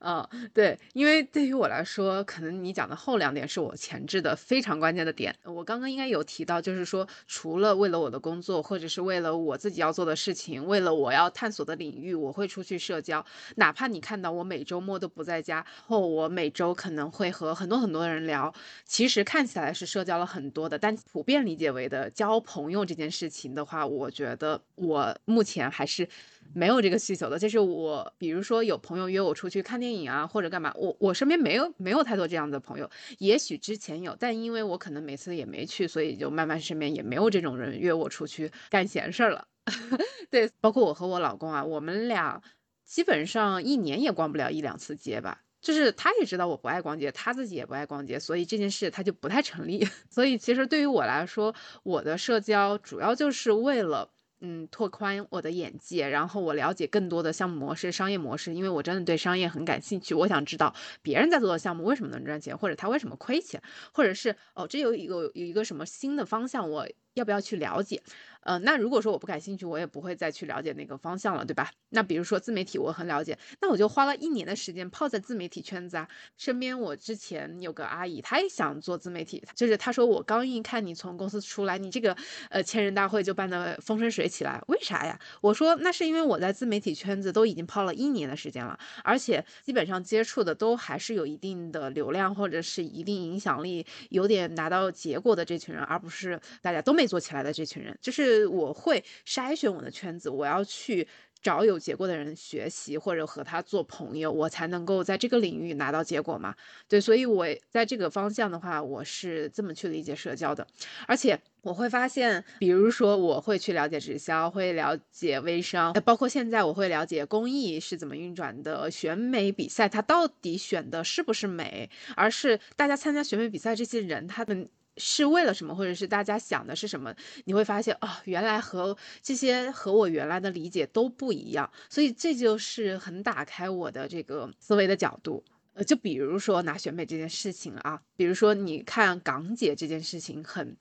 [0.00, 5.34] 嗯， 对，因为对于我来说，可能你讲的后两点是我前置的非常关键的点。
[5.44, 13.24] 我刚刚应该有提到，就是说，除了为了我的工作，或者是为了我自己要做的事情，为了我要探索的领域，我会出去社交。
[13.56, 18.52] 哪怕你看到我每周末都不在家，或我每周可能会和很多很多人聊，
[18.84, 24.60] 其实看起来是社交了很多的，但普遍理解为的交朋友这件事情的话，我觉得。
[24.76, 26.08] 我目前还是
[26.52, 39.46] 没有这个需求的，就是我，比如说有朋友约我出去看电影啊，或者干嘛，我我身边没有没有太多这样的朋友，也许之前有，但因为我可能每次也没去，所以就慢慢身边也没有这种人约我出去干闲事儿了。
[40.30, 42.40] 对，包括我和我老公啊，我们俩
[42.84, 45.40] 基本上一年也逛不了一两次街吧。
[45.60, 49.88] 就是他也知道我不爱逛街，他自己也不爱逛街，所以这件事他就不太成立。
[50.10, 54.10] 所以其实对于我来说，我的社交主要就是为了。
[54.46, 60.14] 嗯，拓宽我的眼界，然后我了解更多的项目模式、商业模式，因为我真的对商业很感兴趣。
[60.14, 63.62] 我想知道别人在做的项目为什么能赚钱，或者他为什么亏钱，
[63.94, 68.02] 或者是哦，这有一个有一个什么新的方向，我要不要去了解？
[68.44, 71.70] 呃，那如果说我不感兴趣，我也不会再去了解那个方向了，对吧？
[71.90, 76.08] 那比如说自媒体，我很了解，那我就花了一年的时间泡在自媒体圈子啊。
[76.36, 82.16] 身边我之前有个阿姨，她也想做自媒体，就是她说我刚一看你从公司出来，你这个
[82.50, 85.18] 呃千人大会就办得风生水起来，为啥呀？
[85.40, 101.06] 我说那是因为我在自媒体圈子都已经泡了一年的时间了，而且基本上接触的都还是有一定的流量或者是一定影响力，有点拿到结果的这群人，而不是大家都没做起来的这群人，就是我会筛选我的圈子，我要去
[101.42, 106.54] 找有结果的人学习，或者和他做朋友，我才能够在这个领域拿到结果嘛。
[106.88, 110.66] 对，所以我在这个方向的话，我是这么去理解社交的。
[111.06, 124.66] 而且我会发现，比如说我会去了解直销，会了解微商，包括现在我会了解公益是怎么运转的，选美比赛它到底选的是不是美，而是大家参加选美比赛这些人他们。
[124.96, 127.14] 是为了什么，或者是大家想的是什么？
[127.44, 135.42] 你会发现哦，原来和这些和我原来的理解都不一样，所以这就是很打开我的这个思维的角度。
[135.74, 140.76] 呃，就比如说拿选美这件事情啊，比如说你看港姐这件事情很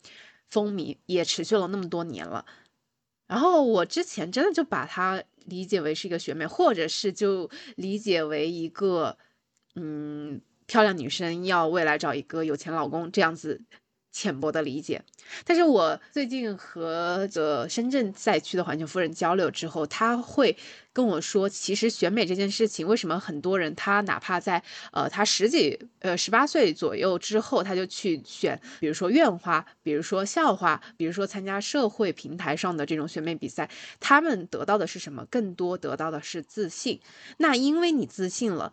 [0.49, 2.45] 风靡，也持续了那么多年了。
[3.25, 9.17] 然后我之前真的就把它理解为是一个选美，或者是就理解为一个
[9.73, 13.59] 嗯漂亮女生要未来找一个有钱老公这样子。
[14.13, 15.03] 浅薄的理解，
[15.43, 20.55] 但是我最近和这深圳赛区的环球夫人交流之后，他会
[20.93, 33.67] 跟我说，其实选美这件事情，为什么很多人他哪怕在呃他十几呃十八岁左右之后，他就去选，比如说院花，比如说校花，比如说参加社会平台上的这种选美比赛，
[33.99, 35.25] 他们得到的是什么？
[35.25, 37.01] 更多得到的是自信。
[37.37, 38.71] 那因为你自信了。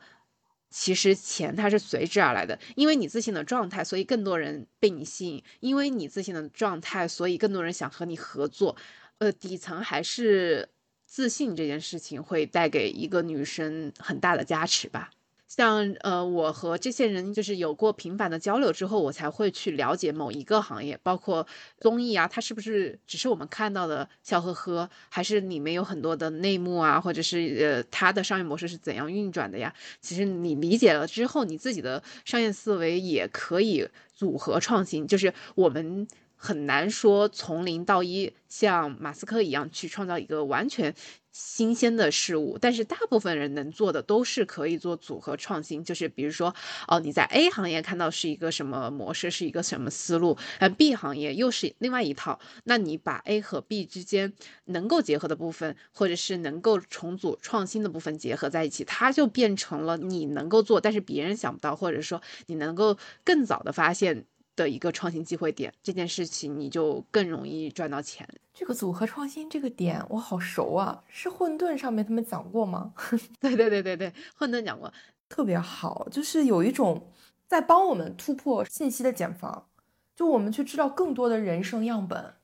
[0.71, 8.77] 其实钱它是随之而来的，因为你自信的状态，所以更多人被你吸引；因为你自信的状态，所以更多人想和你合作。
[9.19, 10.69] 呃，底层还是
[11.07, 15.11] 自信这件事情会带给一个女生很大的加持吧。
[15.51, 21.45] 像呃，我和这些人就是有过频繁的交流之后，我才会去了解某一个行业，包括
[21.81, 29.75] 综艺啊，它是不是只是我们看到的笑呵呵，还是里面有很多的内幕啊，或者是呃，它的商业模式是怎样运转的呀？
[30.01, 36.07] 其实你理解了之后，你自己的商业思维也可以组合创新，就是我们。
[36.43, 40.95] 很难说从零到一，像马斯克一样去创造一个完全
[41.33, 46.55] 新鲜的事物，但是大部分人能做的都是可以做组合创新，就是比如说，
[46.89, 54.33] 哦，你在 A 行业看到是一个什么模式，是一个什么思路，那，B 行业又是另外一套，那你把 A 和 B 之间
[54.65, 64.25] 能够结合的部分，或者是能够重组创新的部分结合在一起，它就变成了你能够做，但是别人想不到，或者说你能够更早的发现。
[64.61, 68.29] 的一个创新机会点，这件事情你就更容易赚到钱。
[68.53, 72.93] 这个组合创新这个点我好熟啊，是混沌上面他们讲过吗？
[73.41, 74.93] 对对对对对，混沌讲过，
[75.31, 77.11] 特别好，就是有一种
[77.47, 79.67] 在帮我们突破信息的茧房，
[80.15, 82.35] 就我们去知道更多的人生样本。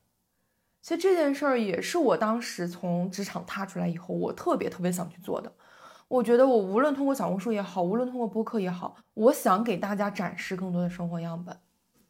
[0.81, 5.51] 其实这件事儿也是我当时从职场踏出来以后，我特别特别想去做的。
[6.07, 11.55] 我觉得我无论通过小红书也好，无论通过播客也好，我想给大家展示更多的生活样本。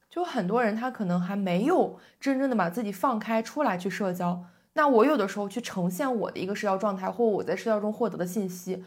[0.10, 8.86] 就很多人他可能还没有真正的把自己放开出来去社交，那我有的时候去呈现我的一个社交状态，或我在社交中获得的信息，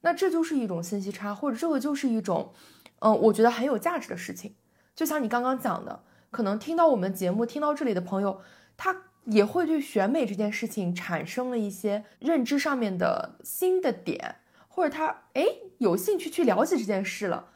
[0.00, 2.52] 那这就是一种信息差，或者这个就是一种，
[3.00, 4.54] 嗯，我觉得很有价值的事情。
[4.96, 8.40] 就像你刚刚讲的，可能听到我们节目听到这里的朋友，
[8.76, 14.36] 他也会对选美这件事情产生了一些认知上面的新的点，
[14.68, 15.44] 或者他哎
[15.78, 17.48] 有兴趣去了解这件事了，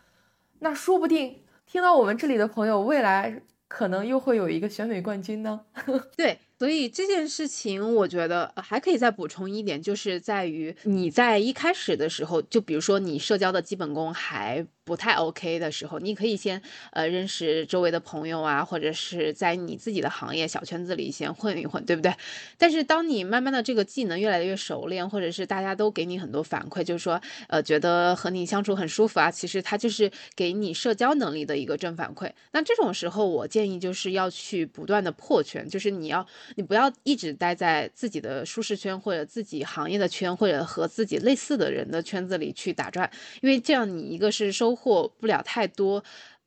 [0.59, 1.46] 那说不定。
[1.67, 5.61] 听到我们这里的朋友，未来可能又会有一个选美冠军呢。
[6.17, 14.67] 对，所以这件事情，我觉得还可以再补充一点，就是在于你在一开始的时候，就比如说你社交的基本功还。
[14.87, 22.15] 不太 OK 的时候，你可以先呃认识周围的朋友啊，或者是在你自己的行业小圈子里先混一混，对不对？
[22.57, 32.31] 但是当你慢慢的这个技能越来越熟练，或者是大家都给你很多反馈，就是说呃觉得和你相处很舒服啊，其实它就是给你社交能力的一个正反馈。
[32.53, 36.25] 那这种时候，我建议就是要去不断的破圈，就是你要
[36.55, 43.11] 你不要一直待在自己的舒适圈或者自己行业的圈，或者和自己类似的人的圈子里去打转，
[43.43, 46.03] 因为这样你一个是收获不了太多，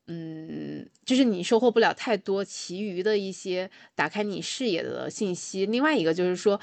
[0.08, 5.66] 嗯，就是你收获不了太多其余的一些打开你视野的信息。
[5.66, 6.60] 另外一个就是说，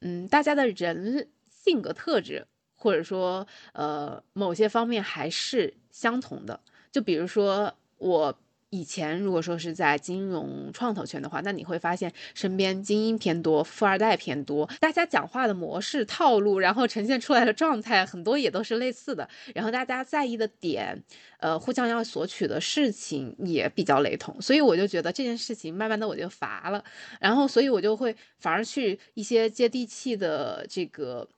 [0.00, 6.60] 嗯，大家的人性格特质或者说呃某些方面还是相同的，
[6.90, 8.38] 就比如说我。
[8.70, 21.02] 以前如果说是在金融创投圈的话，那你会发现身边精英偏多，富二代偏多，大家讲话的模式、套路，然后呈现出来的状态很多也都是类似的，然后大家在意的点，
[21.38, 26.84] 呃，互相要索取的事情也比较雷同，所以我就觉得这件事情慢慢的我就乏了，
[27.18, 31.28] 然后所以我就会反而去一些接地气的这个。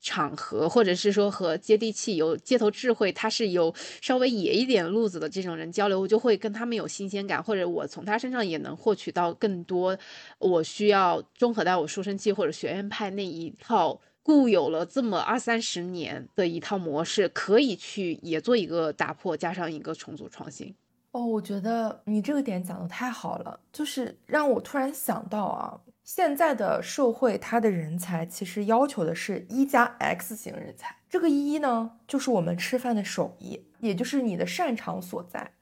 [0.00, 9.96] 场合，或者是说和接地气、有街头智慧，他是有稍微野一点路子的这种人交流，我就会跟他们有新鲜感，或者我从他身上也能获取到更多
[10.38, 20.74] 我需要综合到我书生气或者学院派那一套固有了这么二三十年的一套模式，可以去也做一个打破，加上一个重组创新。
[21.12, 25.80] 哦，我觉得你这个点讲的太好了，就是让我突然想到啊。
[26.02, 30.96] 现在的社会，它的人才其实要求的是一加 X 型人才。
[31.08, 35.52] 这个一呢，就是我们吃饭的手艺，也就是你的擅长所在。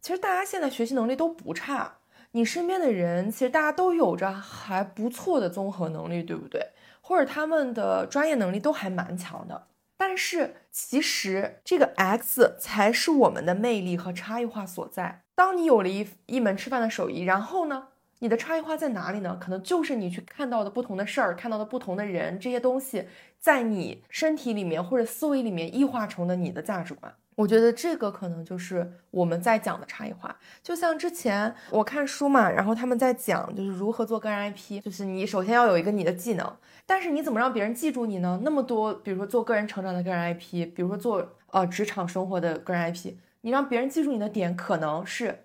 [0.00, 1.98] 其实大家现在学习能力都不差，
[2.32, 6.72] 你身边的人其实大家都有着还不错的综合能力，对不对？
[7.00, 9.68] 或者他们的专业能力都还蛮强的。
[9.96, 15.22] 但是其实这个 X 才是我们的魅力和差异化所在。
[15.34, 17.88] 当你有了一一门吃饭的手艺，然后呢？
[18.24, 19.36] 你的差异化在哪里呢？
[19.38, 23.06] 可能就是你去看到的不同的事儿，看到的不同的人，这些东西
[23.38, 27.14] 在你身体里面或者思维里面异化成了你的价值观。
[27.34, 30.34] 我觉得这个可能就是我们在讲的差异化。
[30.62, 36.50] 就像之前我看书嘛，然后他们在讲就是如何做个人 IP，就是你首先要有一个你的技能，
[36.86, 38.40] 但是你怎么让别人记住你呢？
[38.42, 43.12] 那么多，比如说做个人成长的个人 IP，比如说做呃职场生活的个人 IP，
[43.42, 45.44] 你让别人记住你的点可能是，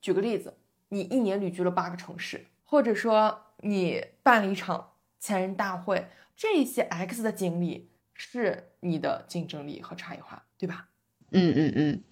[0.00, 0.54] 举个例子。
[0.90, 10.88] 你一年旅居了八个城市，或者说你办了一场千人大会，这些 X 的经历是你的竞争力和差异化，对吧？
[11.32, 12.04] 嗯嗯嗯，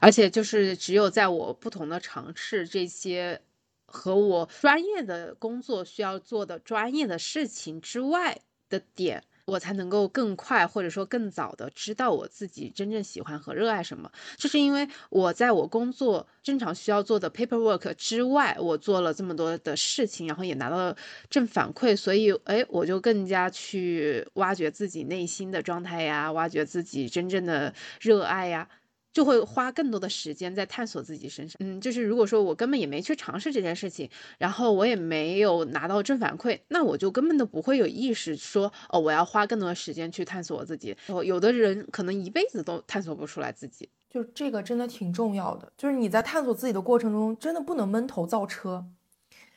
[0.00, 3.40] 而且就是只有在我不同的尝试这些
[3.86, 9.22] 和我专业的工作需要做的专业的事情之外的点。
[9.48, 20.94] 我才能够更快或者说更早的知道我自己真正喜欢和热爱什么，就是因为我在我工作正常需要做的 paperwork 之外，我做了这么多的事情，然后也拿到了
[21.30, 27.72] 正反馈，所以哎，我就更加去挖掘自己内心的状态呀，挖掘自己真正的
[28.02, 28.68] 热爱呀。
[29.12, 31.56] 就会花更多的时间在探索自己身上。
[31.60, 40.96] 嗯，就是如果说我根本也没去尝试这件事情，然后我也没有拿到正反馈，那我就根本都不会有意识说，哦，我要花更多的时间去探索我自己。
[41.06, 45.72] 哦，有的人可能一辈子都探索不出来自己，就这个真的挺重要的。
[45.76, 48.86] 就是你在探索自己的过程中，真的不能闷头造车。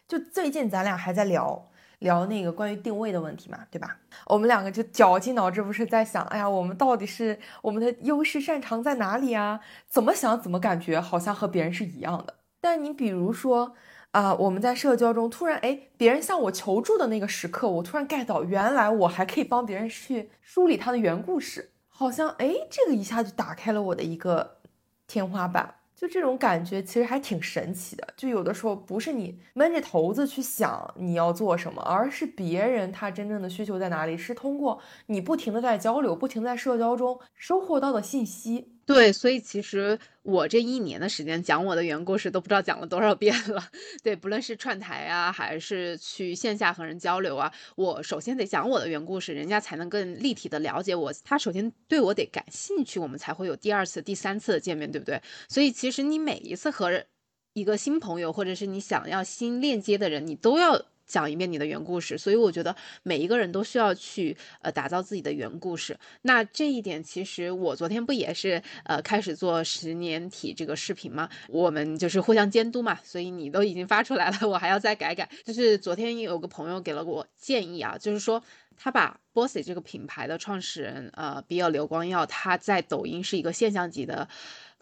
[0.07, 1.70] 就最近咱俩还在聊。
[2.01, 3.97] 聊那个关于定位的问题嘛，对吧？
[4.25, 9.59] 我们两个就绞尽脑汁，不是在想，哎呀，我们到底是我们的优势擅长在哪里啊？
[9.87, 12.35] 怎么想怎么感觉好像和别人是一样的。
[12.59, 13.73] 但你比如说
[14.11, 24.57] 啊，我们在社交中突然，哎，别人向我求助的那个时刻，我突然 get 到，原来我还可以帮别人去梳理他的原故事，好像哎，这个一下就打开了我的一个
[25.05, 25.75] 天花板。
[26.01, 38.79] 就这种感觉其实还挺神奇的，就有的时候不是你闷着头子去想你要做什么，而是别人他真正的需求在哪里，是通过你不停的在交流、不停在社交中收获到的信息。
[38.93, 43.63] 对，所以其实我这一年的时间讲我的原故事都不知道讲了多少遍了。
[44.03, 51.13] 对，不论是串台啊，还是去线下和人交流啊，我首先得讲我的原故事，人家才能更立体的了解我。
[51.23, 55.21] 他首先对我得感兴趣，我们才会有第二次、第三次的见面，对不对？
[55.47, 57.05] 所以其实你每一次和
[57.53, 60.85] 一个新朋友，或者是你想要新链接的人，你都要。
[61.11, 65.97] 讲一遍你的原故事，所以我觉得每一个人都需要去呃打造自己的原故事。
[66.21, 71.29] 那这一点其实我昨天不也是呃开始做十年体这个视频吗？
[71.49, 75.29] 我们就是互相监督嘛，所以你都已经发出来了，我还要再改改。
[75.43, 78.41] 就是昨天有个朋友给了我建议啊，就是说
[78.77, 84.29] 他把 Bossy 这个品牌的创始人呃比尔刘光耀，他在抖音是一个现象级的。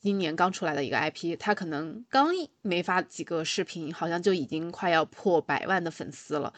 [0.02, 2.30] 今年刚出来的一个 IP，他可能刚
[2.62, 6.54] 没发几个视频，好像就已经快要破百万的粉丝了。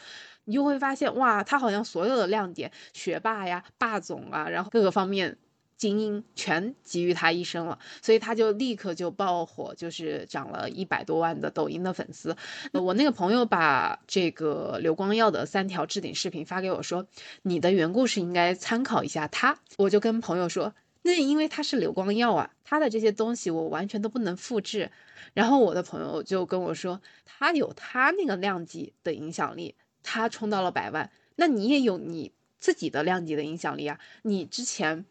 [0.45, 5.37] 你就会发现，哇，他好像所有的亮点，学霸呀、霸总啊，然后各个方面，
[5.77, 12.35] 精英全集于他一身了，所以他就立刻就爆火，就是涨了一百多万的抖音的粉丝。
[12.73, 17.07] 我那个朋友把这个刘光耀的三条置顶视频发给我，说
[17.43, 19.57] 你的原故事应该参考一下他。
[19.77, 20.73] 我就跟朋友说，
[21.03, 24.91] 那因为他是刘光耀啊，他的这些东西我完全都不能复制。
[25.33, 35.05] 然后我的朋友就跟我说，他有他那个量级的影响力，他冲到了百万，那你也有你自己的量级的影响力啊，你之前。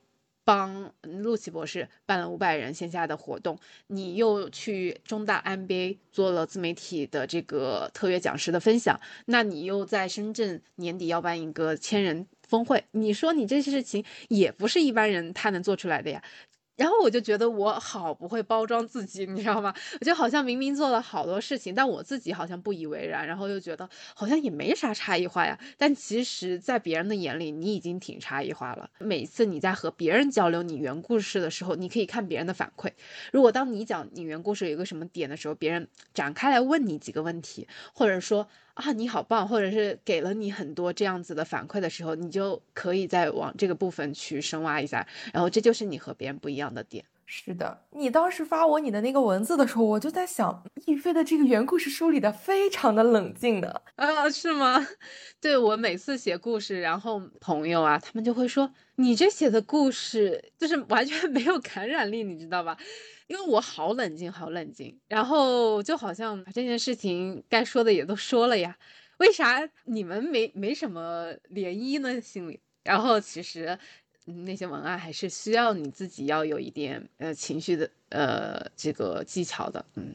[0.51, 16.21] 帮陆琪博士办了五百人线下的活动，你又去中大 MBA 做了自媒体的这个特约讲师的分享，那你又在深圳年底要办一个千人峰会，你说你这些事情也不是一般人他能做出来的呀。
[16.81, 19.75] 然后我就觉得我好不会包装自己，你知道吗？
[20.01, 25.59] 我就好像明明做了好多事情，但我自己好像不以为然，然后又觉得好像也没啥差异化呀。
[25.77, 28.89] 但其实，在别人的眼里，你已经挺差异化了。
[28.99, 32.91] 每次你在和别人交流你原故事的时候，你可以看别人的反馈。
[33.31, 38.49] 如果当你讲你原故事有一个什么点的时候，别人展开来问你几个问题，或者说。
[38.81, 47.05] 啊，你好棒，或者是给了你很多这样子的反馈的时候，你就可以再往这个部分去深挖一下，然后这就是你和别人不一样的点。
[47.33, 54.85] 是的，你当时发我你的那个文字的时候，我就在想，亦菲的这个原故事梳理的非常的冷静的啊，是吗？
[55.41, 62.77] 对我每次写故事，然后朋友啊，他们就会说你这写的故事就是完全没有感染力，你知道吧？
[63.29, 68.77] 因为我好冷静，好冷静，然后就好像这件事情该说的也都说了呀，
[69.19, 72.21] 为啥你们没没什么涟漪呢？
[72.21, 73.79] 心里，然后其实
[74.31, 79.85] 那些文案还是需要你自己要有一点呃情绪的呃这个技巧的。
[79.95, 80.15] 嗯，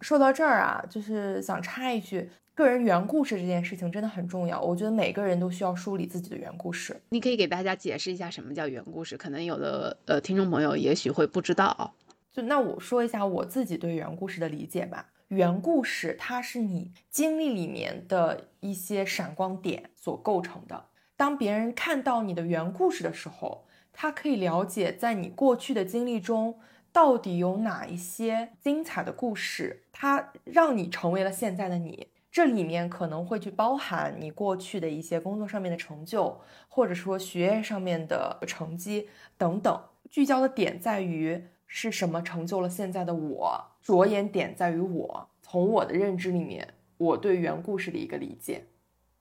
[0.00, 7.00] 说到这儿啊，就是想插一句，个人原故事这件事情真的很重要，我觉得每个人都需要梳理自己的原故事。
[7.10, 11.94] 你可以给大家解释一下什么叫原故事，可能有的呃听众朋友也许会不知道。
[12.30, 15.10] 就那我说一下我自己对原故事的理解吧。
[15.28, 20.84] 原故事它是你经历里面的一些闪光点所构成的。
[21.18, 26.60] 当别人看到你的原故事的时候，他可以了解在你过去的经历中
[26.92, 32.06] 到底有哪一些精彩的故事，它让你成为了现在的你。
[32.30, 39.82] 这里面可能会去包含你过去的一些工作上面的成就，或者说学业上面的成绩等等。
[40.08, 41.48] 聚焦的点在于。
[41.70, 43.62] 是什么成就了现在的我？
[43.82, 46.66] 着眼点在于我从我的认知里面，
[46.96, 48.64] 我对原故事的一个理解，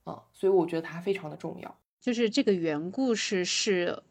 [0.05, 1.75] 啊，所以我觉得它非常的重要。
[2.01, 4.01] 就是这个原故事是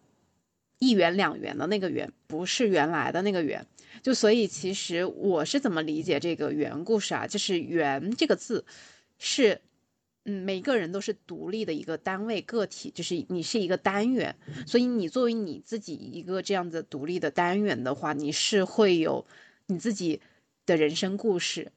[0.79, 3.67] 一元两元的那个元，不是原来的那个元。
[4.03, 7.27] 就所以其实我是怎么理解这个原故事啊？
[7.27, 8.65] 就是“原”这个字
[9.19, 9.61] 是。
[10.29, 14.35] 嗯，每个人都是独立的一个单位个体，就是你是一个单元，
[14.67, 19.25] 所以你作为你自己一个这样子独立的单元的话，你是会有
[19.69, 20.21] 你自己
[20.67, 21.71] 的人生故事。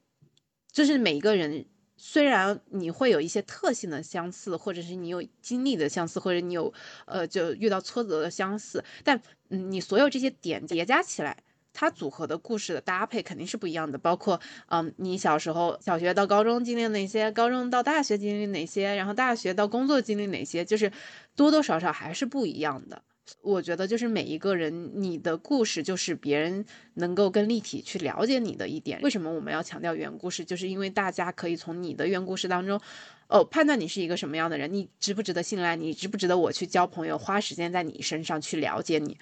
[0.72, 1.68] 就是每一个人，
[2.00, 6.74] 虽然你会有一些特性的相似，或者是你有经历的相似，或者你有
[7.06, 11.38] 呃就遇到挫折的相似，但嗯，你所有这些点叠加起来。
[11.72, 14.38] 它组合的故事的搭配肯定是不一样的，包括，
[14.70, 20.92] 嗯，你小时候小学到高中经历哪些，高中到大学经历哪些，然后大学到工作经历哪些，就是
[21.36, 23.02] 多多少少还是不一样的。
[23.42, 26.66] 我觉得就是每一个人，你的故事就是别人
[26.96, 29.00] 能够更立体去了解你的一点。
[29.02, 30.44] 为什么我们要强调原故事？
[30.44, 32.80] 就是因为大家可以从你的原故事当中，
[33.28, 39.18] 哦，判断你是一个什么样的人，你值不值得信赖，你值不值得我去交朋友，花时间在你身上去了解你。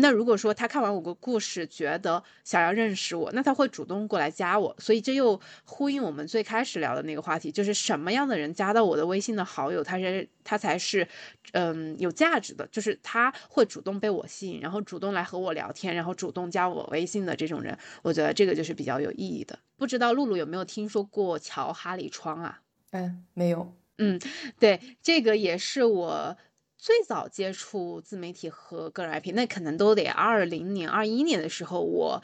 [0.00, 11.06] 那如果说他看完我个故事，觉得想要认识我，那他会主动过来加我，所以这又呼应我们最开始聊的那个话题，就是什么样的人加到我的微信的好友，他是他才是，
[11.52, 19.58] 嗯，有价值的，就是他会主动被我吸引，然后主动来和我聊天，然后主动加我微信的这种人，我觉得这个就是比较有意义的。
[19.76, 22.62] 不知道露露有没有听说过乔哈里窗啊？
[22.92, 23.74] 嗯，没有。
[23.98, 24.18] 嗯，
[24.58, 26.36] 对，这个也是我。
[26.82, 32.20] 最早接触自媒体和个人 IP，那可能都得二零年、二一年的时候，我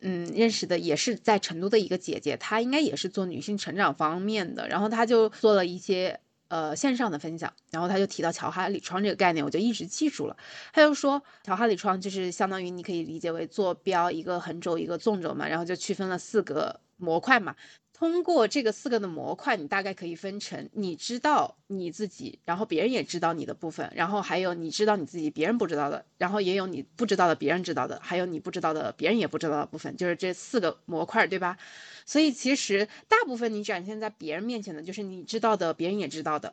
[0.00, 10.36] 嗯认识的也是在成都的一个姐姐，她应该也是做女性成长方面的，然后她就做了一些呃线上的分享，然后她就提到乔哈里窗这个概念，我就一直记住了。
[10.74, 17.56] 她就说乔哈里窗就是相当于你可以理解为坐标一个横轴一个纵轴嘛，然后就区分了四个模块嘛。
[17.96, 31.56] 通过这个四个的模块，你大概可以分成你知道你自己，然后别人也知道你的部分，然后还有你知道你自己别人不知道的，然后也有你不知道的别人知道的，还有你不知道的别人也不知道的部分，就是这四个模块，对吧？
[32.04, 36.52] 所以其实大部分你展现在别人面前的就是你知道的，别人也知道的。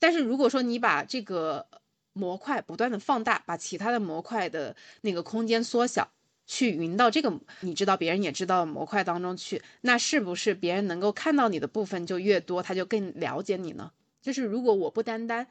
[0.00, 1.68] 但是如果说你把这个
[2.12, 6.10] 模块不断的放大，把其他的模块的那个空间缩小，
[6.46, 13.92] 去匀到这个你知道别人也知道的模块当中去，那是不是别人能够看到你的部分就越多，他就更了解你呢？
[14.20, 15.46] 就是如果我不单单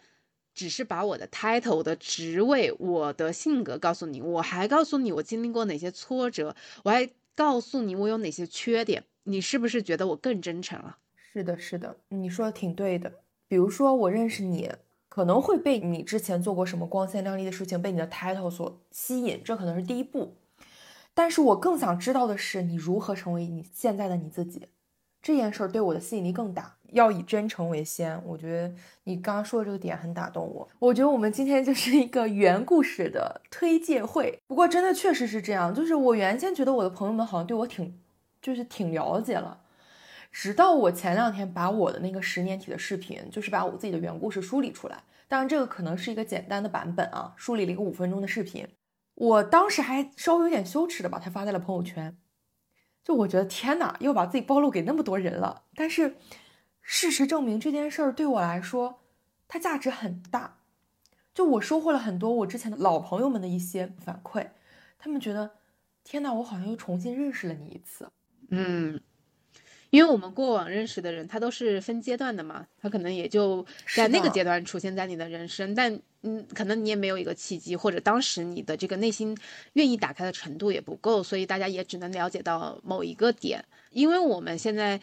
[0.54, 10.98] 只是把我的 title、我的职位、我的性格告诉你，我还告诉你我经历过哪些挫折，我还告诉你我有哪些缺点，你是不是觉得我更真诚了？
[11.34, 13.12] 是的，是的，你说的挺对的。
[13.48, 14.72] 比如说我认识你。
[15.14, 20.38] 可能会被你之前做过什么光鲜亮丽的事情，被你的 title 所吸引，这可能是第一步。
[21.14, 24.68] 但是我更想知道的是，你如何成为你现在的你自己。
[25.22, 28.20] 这件事儿对我的吸引力更大，要以真诚为先。
[28.26, 30.68] 我觉得你刚刚说的这个点很打动我。
[30.80, 34.40] 我觉得我们今天就是一个原故事的推介会。
[34.48, 38.02] 不过真的确实是这样，就是我原先觉得我的朋友们好像对我挺，
[38.42, 39.62] 就是挺了解了。
[40.32, 45.04] 直到我前两天把我的那个十年体的视频，就是把我自己的原故事梳理出来。
[45.28, 48.68] 当然，这个可能是一个简单的版本啊，梳理了一个五分钟的视频。
[49.16, 52.18] 我当时还稍微有点羞耻的把它发在了朋友圈。
[53.04, 55.64] 就我觉得天哪，又把自己暴露给那么多人了。
[55.76, 56.18] 但是
[56.82, 59.02] 事实证明，这件事儿对我来说，
[59.48, 60.60] 它价值很大。
[61.34, 64.50] 就我收获了很多我之前的老朋友们的一些反馈，
[65.00, 65.52] 他们觉得
[66.04, 68.12] 天哪，我好像又重新认识了你一次。
[68.50, 69.02] 嗯。
[69.90, 79.36] 因为我们过往认识的人，他都是分阶段的嘛，他可能也就在那个阶段出现在你的人生，但嗯，可能你也没有一个契机，或者当时你的这个内心
[79.74, 83.66] 愿意打开的程度也不够，所以大家也只能了解到某一个点。
[83.90, 85.02] 因为我们现在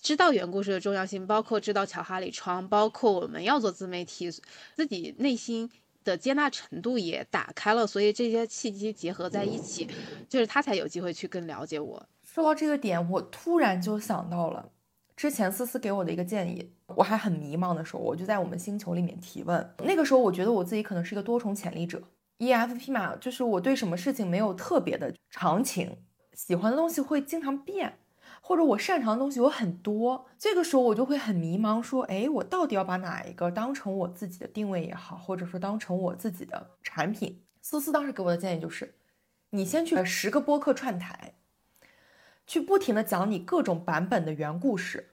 [0.00, 4.30] 知道原故事的重要性，包括知道乔哈里窗，包括我们要做自媒体，
[4.74, 5.70] 自己内心
[6.04, 9.88] 的接纳程度也打开了，所以这些契机结合在一起，
[10.28, 12.06] 就是他才有机会去更了解我。
[12.24, 14.70] 说到这个点，我突然就想到了
[15.22, 16.72] 之前思思给我的一个建议。
[16.96, 19.74] 我还很迷茫的时候，我就在我们星球里面提问。
[19.84, 22.02] 那个时候，我觉得我自己可能是一个多重潜力者
[22.40, 25.96] ，EFP 嘛，就是我对什么事情没有特别的长情，
[26.32, 28.00] 喜欢的东西会经常变，
[28.40, 30.26] 或者我擅长的东西有很多。
[30.36, 37.40] 这个时候我就会很迷茫，说，哎，我到底要把哪一个当成我自己的定位也好，或者说当成我自己的产品？
[37.60, 38.96] 思思当时给我的建议就是，
[39.50, 41.34] 你先去十个播客串台。
[42.44, 45.11] 去不停的讲你各种版本的原故事，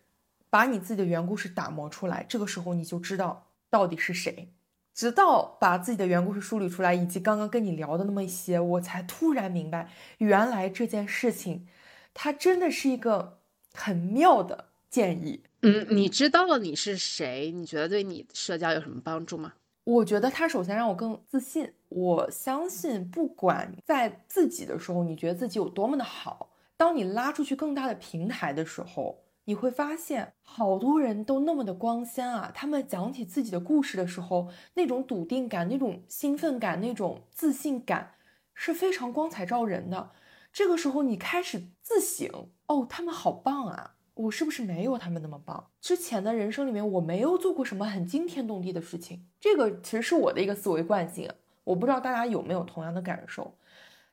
[0.50, 4.52] 把你自己的原故事打磨出来，这个时候你就知道到底是谁。
[4.94, 11.68] 直到把自己的原故事梳理出来，以及刚刚跟你聊的那么一些，我才突然明白，原来这件事情，
[12.14, 13.40] 它真的是一个
[13.74, 15.42] 很妙的建议。
[15.62, 19.54] 嗯，你知道了你是谁，你觉得对你社交有什么帮助吗？
[19.86, 21.72] 我觉得它首先让我更自信。
[21.88, 26.50] 我相信，不管在自己的时候，你觉得自己有多么的好。
[26.76, 32.52] 当你拉出去更大的平台的时候，你会发现好多人都那么的光鲜啊！
[32.54, 38.14] 他们讲起自己的故事的时候，那种笃定感、那种兴奋感、那种自信感
[38.54, 40.12] 是非常光彩照人的。
[40.52, 43.96] 这个时候，你开始自省：哦，他们好棒啊！
[44.16, 45.70] 我是不是没有他们那么棒？
[45.80, 49.26] 之前的人生里面，我没有做过什么很惊天动地的事情。
[49.40, 51.32] 这个其实是我的一个思维惯性，
[51.64, 53.56] 我不知道大家有没有同样的感受。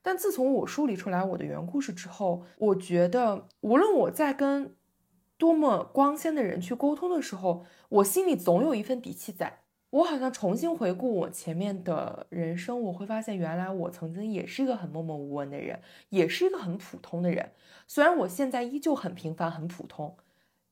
[0.03, 4.76] 但自从我梳理出来我的原故事之后，我觉得无论我在跟
[5.39, 9.61] 多么光鲜的人去沟通的时候，我心里总有一份底气在。
[9.91, 15.81] 我好像重新回顾我前面的人生，我会发现原来我曾经也是一个很默默无闻的人，
[16.11, 17.53] 也是一个很普通的人。
[17.87, 20.17] 虽然我现在依旧很平凡、很普通，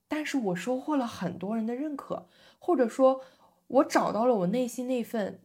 [0.07, 2.27] 但是我收获了很多人的认可，
[2.59, 3.21] 或者说，
[3.67, 5.39] 我找到了我内心那份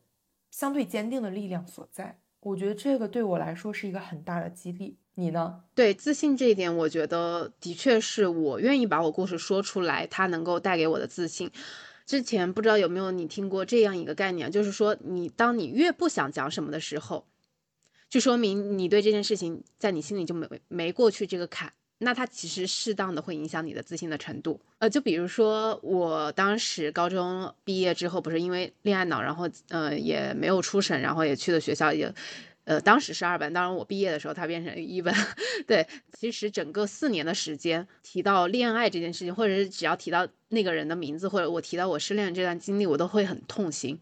[0.50, 2.18] 相对坚定的力量所在。
[2.40, 5.60] 我觉得这个对我来说是一个很大的激励，你呢？
[5.74, 11.50] 对自信这一点，我觉得的确是我愿意把我故事说出来，它能够带给我的自信。
[12.06, 17.26] 之前不知道有没有你听过这样一个概念，就是说你当你越不想讲什么的时候，
[18.08, 21.72] 就说明你对这件事情在你心里就没没过去这个坎。
[22.02, 32.10] 那它其实适当的会影响你的自信的程度，呃，就比如说我当时高中毕业之后，不是因为恋爱脑，然后呃也没有出省，然后也去了学校也，
[32.70, 35.12] 呃，当时是二本，当然我毕业的时候它变成一本，
[35.66, 43.98] 对，其实整个四年的时间提到恋爱这件事情，或者是只要提到那个人的名字，或者我提到我失恋这段经历，我都会很痛心，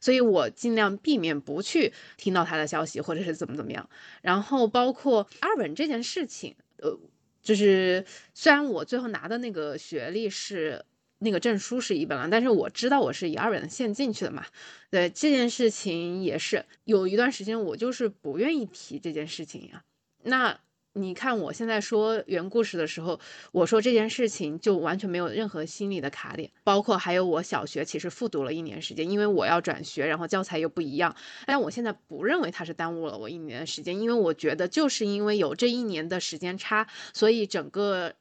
[0.00, 3.88] 所以我尽量避免不去听到他的消息，或者是怎么怎么样，
[4.20, 6.98] 然后包括二本这件事情，呃。
[7.44, 10.84] 就是虽然我最后拿的那个学历是
[11.22, 14.44] 那个证书是一本了，但是我知道我是以二本的线进去的嘛。
[14.90, 19.84] 对这件事情也是有一段时间我就是不愿意提这件事情呀。
[20.24, 20.58] 那
[20.94, 23.18] 你看我现在说原故事的时候，
[23.52, 31.16] 我说这件事情就完全没有任何心理的卡点，包括还有我小学其实复读了一年时间，因为我要转学，然后教材又不一样。
[31.46, 38.14] 但我现在不认为它是耽误了我一年的时间，因为我觉得就是因为有这一年的时间差，所以整个。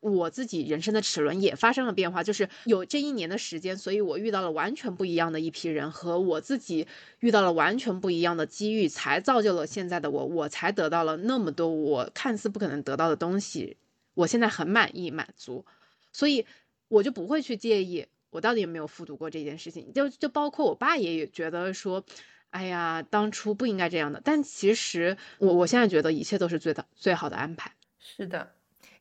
[0.00, 6.86] 我自己人生的齿轮也发生了变化，就是有这一年的时间，所以我遇到了完全不一样的一批人，和我自己
[7.20, 13.76] 遇到了完全不一样的机遇，才造就了现在的我，我才得到了那么多我看似不可能得到的东西。
[14.14, 15.64] 我现在很满意、满足，
[16.12, 16.46] 所以
[16.88, 19.92] 我就不会去介意我到底有没有复读过这件事情。
[19.92, 22.02] 就就包括我爸也觉得说，
[22.50, 24.20] 哎呀，当初不应该这样的。
[24.24, 27.72] 但其实我我现在觉得一切都是最的最好的安排。
[27.98, 28.55] 是的。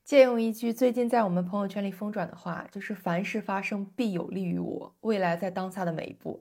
[0.05, 6.39] 借用一句最近在我们朋友圈里疯转的话，就是凡事发生必有利于我，未来在当下的每一步，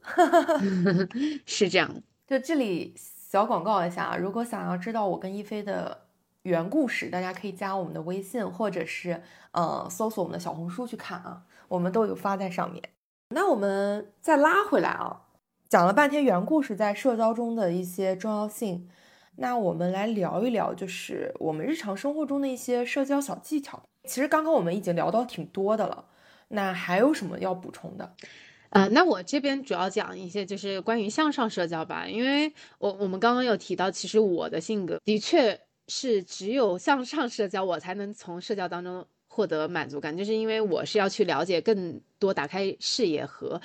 [1.46, 1.90] 是这样。
[2.26, 6.02] 就这里小广告一下啊，如果想要知道我跟一菲的
[6.42, 12.82] 原故事，大家可以加我们的微信，或者是呃搜索我们的小红书去看啊，我们都有发在上面。
[13.30, 15.22] 那我们再拉回来啊，
[15.70, 18.90] 讲了半天原故事在社交中的一些重要性。
[19.36, 23.82] 那我们来聊一聊，就是我们日常生活中的一些社交小技巧。
[24.04, 26.04] 其实刚刚我们已经聊到挺多的了，
[26.48, 28.14] 那还有什么要补充的？
[28.70, 35.58] 呃，那我这边主要讲一些就是关于向上社交吧，因为我我们刚刚有提到，其实我的性格的确
[35.88, 43.60] 是只有向上社交，我才能从社交当中获得满足感，就是因为我是要去了解更多，打开视野和。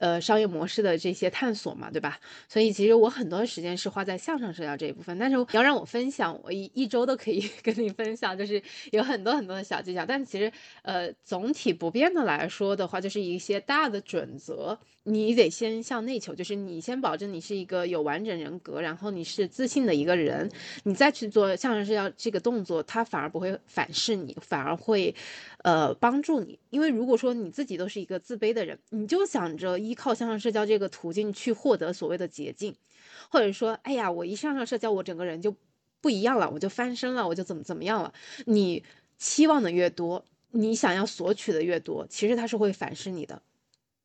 [0.00, 2.18] 呃，商业模式的这些探索嘛，对吧？
[2.48, 5.16] 所以其实我很多时间是花在向上社交这一部分。
[5.18, 8.60] 但是你要让我分享，我一一周都可以 跟你分享，就是
[8.92, 10.04] 有很多很多的小技巧。
[10.06, 10.50] 但其实，
[10.82, 20.50] 呃，总体不变的来说的话，就是一些大的准则，你得先向内求，就是你先保证你是一个有完整人格，然后你是自信的一个人，
[20.84, 25.14] 你再去做向上社交这个动作，它反而不会反噬你，反而会。
[25.62, 32.74] 呃，帮助你，因为如果说你自己都是一个自卑的人，你就想着依靠向上社交这个途径去获得所谓的捷径，
[33.28, 35.54] 或者说，哎呀，我一向上社交，我整个人就
[36.00, 38.10] 不一样了，我就翻身了，我就怎么怎么样了。
[38.46, 38.82] 你
[39.18, 43.42] 期望的越多，你想要索取的越多，其实它是会反噬你的。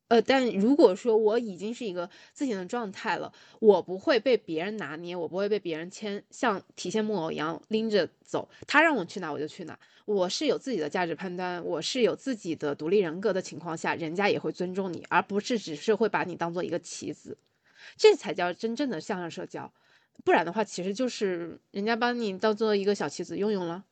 [0.08, 9.78] 呃，但如果说我已经是一个自信的状态了，我不会被别人拿捏，我不会被别人牵像提线木偶一样拎着走，他让我去哪我就去哪。
[10.04, 17.36] 我是有自己的价值判断，我是有自己的独立人格的情况下，人家也会尊重你，而不是只是会把你当做一个棋子，
[17.96, 19.72] 这才叫真正的向上社交。
[20.24, 23.84] 不然的话，其实就是人家把你当做一个小棋子用用了。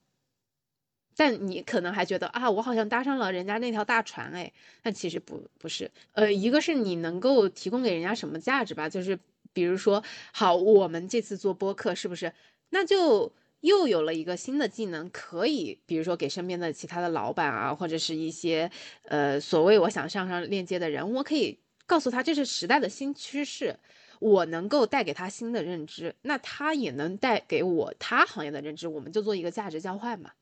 [1.17, 4.53] 但你可能还觉得啊，我好像搭上了人家那条大船哎，
[4.83, 5.91] 但其实不不是。
[6.12, 9.19] 呃，一个是你能够提供给人家什么价值吧，就是
[9.53, 10.03] 比如说，
[10.33, 12.33] 好，我们这次做播客是不是？
[12.71, 18.71] 那就又有了一个新的技能，可以比如说给身边的其他的老板啊，或者是一些
[19.05, 23.79] 呃所谓我想上上链接的人，我可以告诉他这是时代的新趋势，
[24.19, 30.33] 我能够带给他新的认知，那他也能带给我他行业的认知，我们就做一个价值交换嘛。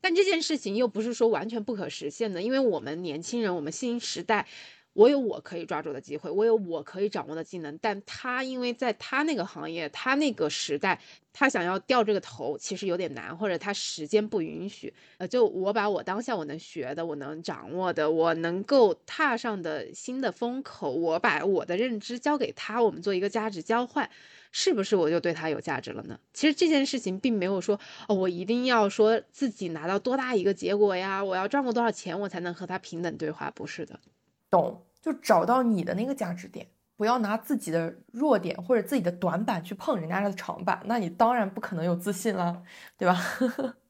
[0.00, 4.46] 但这件事情又不是说完全不可实现的，因为我们年轻人，我们新时代，
[4.92, 11.00] 我有我可以抓住的机会，我有我可以掌握的技能，但他因为在他那个行业，他那个时代，
[11.32, 14.92] 他想要掉这个头，其实有点难，或者他时间不允许。
[15.18, 24.08] 呃，就我把我当下我能学的，我能掌握的，我能够踏上的新的风口，我把我的认知交给他，我们做一个价值交换。
[24.52, 26.18] 是不是我就对他有价值了呢？
[26.32, 27.78] 其实这件事情并没有说
[28.08, 33.50] 哦，我一定要说自己拿到多大一个结果呀，我要赚过多少钱，我才能和他平等对话？
[33.50, 33.98] 不是的，
[34.50, 34.84] 懂？
[35.00, 42.62] 就找到你的那个价值点，不要拿自己的弱点或者自己的短板去碰人家的长板，那你当然不可能有自信了，
[42.96, 43.16] 对吧？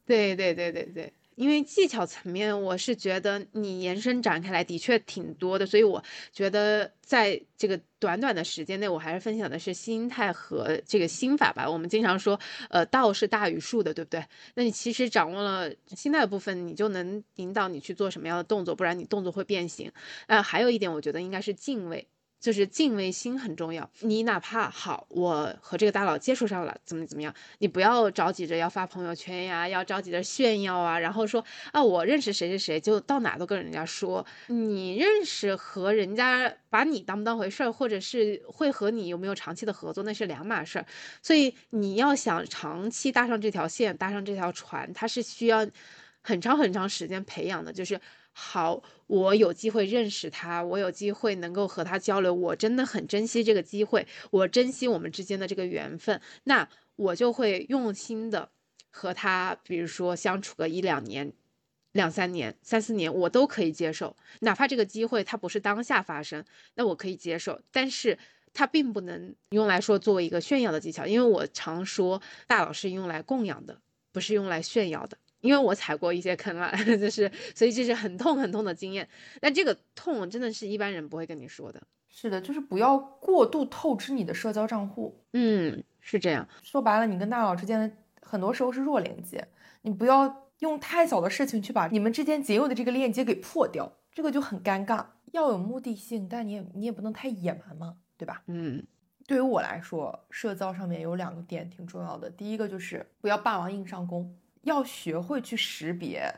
[0.05, 1.13] 对对对对对。
[1.39, 11.71] 因为技巧层面，我是觉得你延伸展开来的确挺多的，所以我觉得在这个短短的时间内，我还是分享的是心态和这个心法吧。
[11.71, 12.39] 我们经常说，
[12.71, 14.25] 呃，道是大于术的，对不对？
[14.57, 19.93] 那你其实掌握了心态的部分，你就能引导你去做什么样的动作，不然你动作会变形。
[20.27, 22.09] 呃，还有一点，我觉得应该是敬畏。
[22.41, 23.91] 就是敬畏心很重要。
[24.01, 34.25] 你哪怕好，我和这个大佬接触上了，怎么怎么样，你不要着急着要发朋友圈呀，要着急着炫耀啊，然后说啊，我认识谁谁谁，就到哪都跟人家说。
[34.47, 40.87] 你认识和人家把你当不当回事，或者是会和你有没有长期的合作，那是两码事儿。
[41.23, 45.67] 所以你要想长期搭上这条线，搭上这条船，它是需要
[46.23, 48.01] 很长很长时间培养的，就是。
[48.41, 58.49] 好，我有机会认识他，我有机会能够和他交流，我真的很珍惜这个机会，我珍惜我们之间的这个缘分，那我就会用心的
[58.91, 61.33] 和他比如说相处个一两年、
[61.91, 66.45] 两三年、三四年，我都可以接受，哪怕这个机会它不是当下发生，
[66.77, 68.17] 那我可以接受，但是
[68.55, 73.81] 它并不能用来说作为一个炫耀的技巧，因为我常说大佬是用来供养的，
[74.13, 75.19] 不是用来炫耀的。
[75.41, 79.09] 因为我踩过一些坑了， 就是所以这是很痛很痛的经验。
[79.41, 81.83] 那这个痛真的是一般人不会跟你说的。
[82.11, 85.23] 是的，就是不要过度透支你的社交账户。
[85.35, 86.49] 嗯，是这样。
[86.63, 89.47] 说白了，你跟大佬之间的很多时候是弱连接，
[89.83, 95.05] 你不要用太小的事情去把你们之间仅有的这个链接给破掉，这个就很尴尬。
[95.33, 98.43] 要有目的性，但你也你也不能太野蛮嘛，对吧？
[98.47, 98.83] 嗯，
[99.27, 102.29] 对于我来说，社交上面有两个点挺重要的。
[102.31, 104.35] 第一个就是不要霸王硬上弓。
[104.69, 106.33] 要学会去识别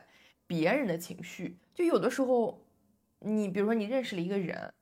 [0.47, 2.65] 别人的情绪，就有的时候，
[3.19, 4.73] 你比如说你认识了一个人，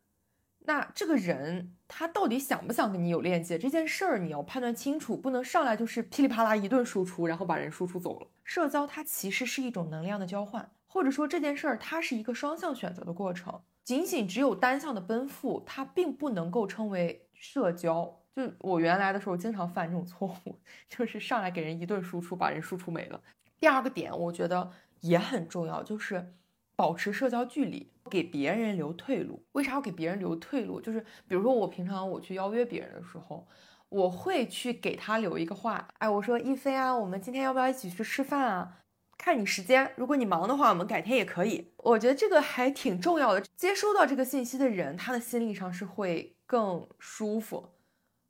[0.60, 8.28] 那这个人他到底想不想跟你有链接这件事儿，你要判断清楚，不能上来就是噼里啪啦一顿输出，然后把人输出走了。
[8.43, 18.16] 社交它其实是一种能量的交换，或者说这件事儿它是一个双向选择的过程，仅仅只有单向的奔赴，它并不能够称为社交。
[18.36, 20.56] 就我原来的时候经常犯这种错误，
[20.88, 23.22] 就是上来给人一顿输出，把人输出没了。
[23.60, 26.34] 第二个点，我觉得也很重要，就是
[26.76, 29.43] 保持社交距离，给别人留退路。
[29.51, 30.80] 为啥要给别人留退路？
[30.80, 33.45] 就是比如说我平常我去邀约别人的时候，
[33.89, 38.78] 我会去给他留一个话，哎，我说一飞啊，我们今天要不要一起去吃饭啊？
[39.18, 41.74] 看你时间，如果你忙的话，我们改天也可以。
[41.78, 43.41] 我觉得这个还挺重要的。
[43.57, 47.68] 接收到这个信息的人，他的心理上是会更舒服，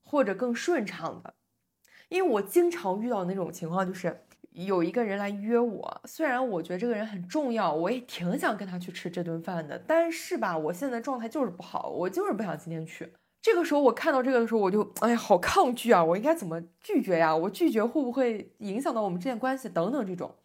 [0.03, 1.35] 或者更顺畅的。
[2.07, 4.25] 因为我经常遇到那种情况，就是。
[4.65, 13.13] 有一个人来约我，虽然我觉得这个人很重要，我也挺想跟他去吃这顿饭的，但是吧，我现在状态就是不好，我就是不想今天去。
[13.41, 16.03] 这个时候我看到这个的时候，我就 哎呀，好抗拒啊！
[16.03, 17.33] 我应该怎么拒绝呀？
[17.35, 20.35] 我拒绝会不会影响到我们之间关系等等这种。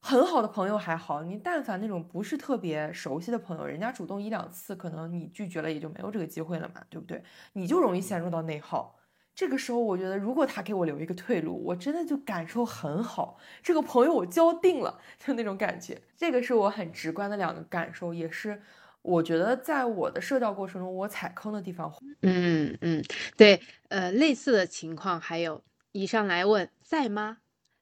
[0.00, 7.22] 很好的朋友还好，你但凡那种不是特别熟悉的朋友，人家主动一两次，可能你拒绝了也就没有这个机会了嘛，对不对？
[7.54, 8.94] 你就容易陷入到内耗。
[9.34, 13.38] 这个时候，我觉得如果他给我留一个退路，我真的就感受很好。
[13.62, 16.00] 这个朋友我交定了，就那种感觉。
[16.16, 18.62] 这个是我很直观的两个感受，也是
[19.02, 21.92] 我觉得在我的社交过程中我踩坑的地方。
[22.22, 23.02] 嗯嗯，
[23.36, 25.62] 对，呃，类似的情况还有，
[25.92, 27.38] 一上来问在吗？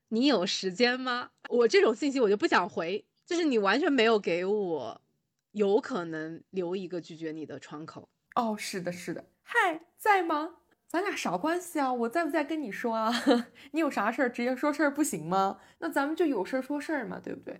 [0.08, 1.30] 你有时间吗？
[1.50, 5.00] 我这种信息我就不想回，就是你完全没有给我
[5.52, 8.08] 有可能留一个拒绝你的窗口。
[8.34, 9.24] 哦，是的，是的。
[9.42, 10.61] 嗨，在吗？
[10.92, 11.90] 咱俩啥关系啊？
[11.90, 13.10] 我在不在跟你说啊？
[13.72, 15.58] 你有啥事儿直接说事儿不行吗？
[15.78, 17.58] 那咱们就有事儿说事儿嘛，对不对？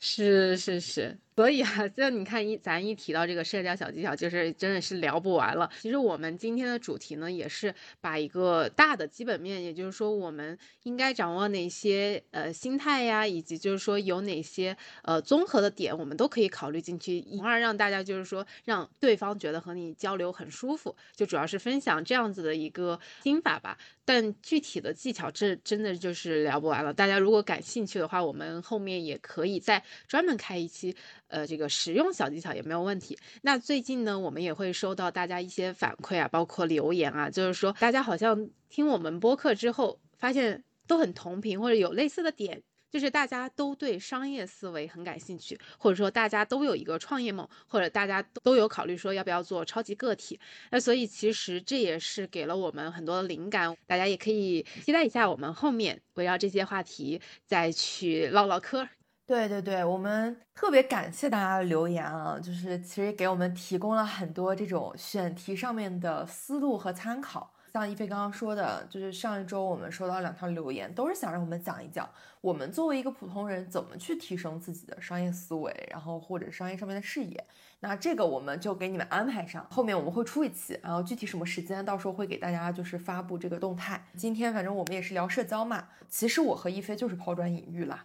[0.00, 1.18] 是 是是。
[1.36, 5.68] 所以啊，就你看一咱一提到这个社交小技巧，就是真的是聊不完了。
[5.80, 20.94] 其实我们今天的主题呢，也是把一个大的基本面，也就是说我们应该掌握哪些呃心态呀，以及就是说有哪些呃综合的点，我们都可以考虑进去，从而让大家就是说让对方觉得和你交流很舒服。
[21.16, 23.76] 就主要是分享这样子的一个心法吧。
[24.06, 26.92] 但具体的技巧，这真的就是聊不完了。
[26.92, 30.94] 大家如果感兴趣的话，我们后面也可以再专门开一期。
[31.28, 33.18] 呃，这个实用小技巧也没有问题。
[33.42, 50.38] 那最近呢，我们也会收到大家一些反馈啊，包括留言啊，就是说大家好像听我们播客之后，发现都很同频，或者有类似的点，就是大家都对商业思维很感兴趣，或者说大家都有一个创业梦，或者大家都有考虑说要不要做超级个体。
[50.70, 58.86] 那所以其实这也是给了我们很多的灵感，大家也可以期待一下我们后面围绕这些话题再去唠唠嗑。
[59.26, 67.50] 对对对，我们特别感谢大家的留言啊，就是其实给我们提供了很多这种选题上面的思路和参考。
[67.72, 72.08] 像一菲刚刚说的，就是上一周我们收到两条留言，都是想让我们讲一讲，
[72.42, 77.44] 我们作为一个普通人怎么去提升自己的商业思维，然后或者商业上面的视野。
[77.80, 84.06] 那这个我们就给你们安排上，后面我们会出一期，然后具体什么时间，到时候会给大家就是发布这个动态。
[84.14, 88.04] 今天反正我们也是聊社交嘛，其实我和一菲就是抛砖引玉啦。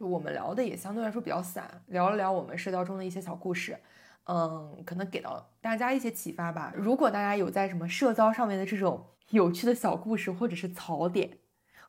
[0.00, 3.78] 就我们聊的也相对来说比较散，聊了聊我们社交中的一些小故事，
[4.24, 6.72] 嗯，可能给到大家一些启发吧。
[6.74, 11.28] 如果大家有在什么社交上面的这种有趣的小故事或者是槽点，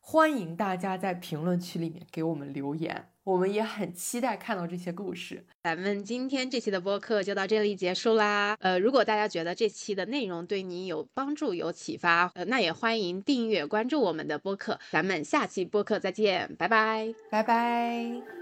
[0.04, 3.08] 欢迎大家在评论区里面给我们留言。
[3.24, 5.46] 我们也很期待看到这些故事。
[5.64, 8.58] 咱们今天这期的播客就到这里结束啦。
[8.60, 14.80] 呃，如果大家觉得这期的内容对你有帮助、有启发，呃，那也欢迎订阅关注我们的播客。
[14.90, 18.41] 咱们下期播客再见，拜拜，拜拜。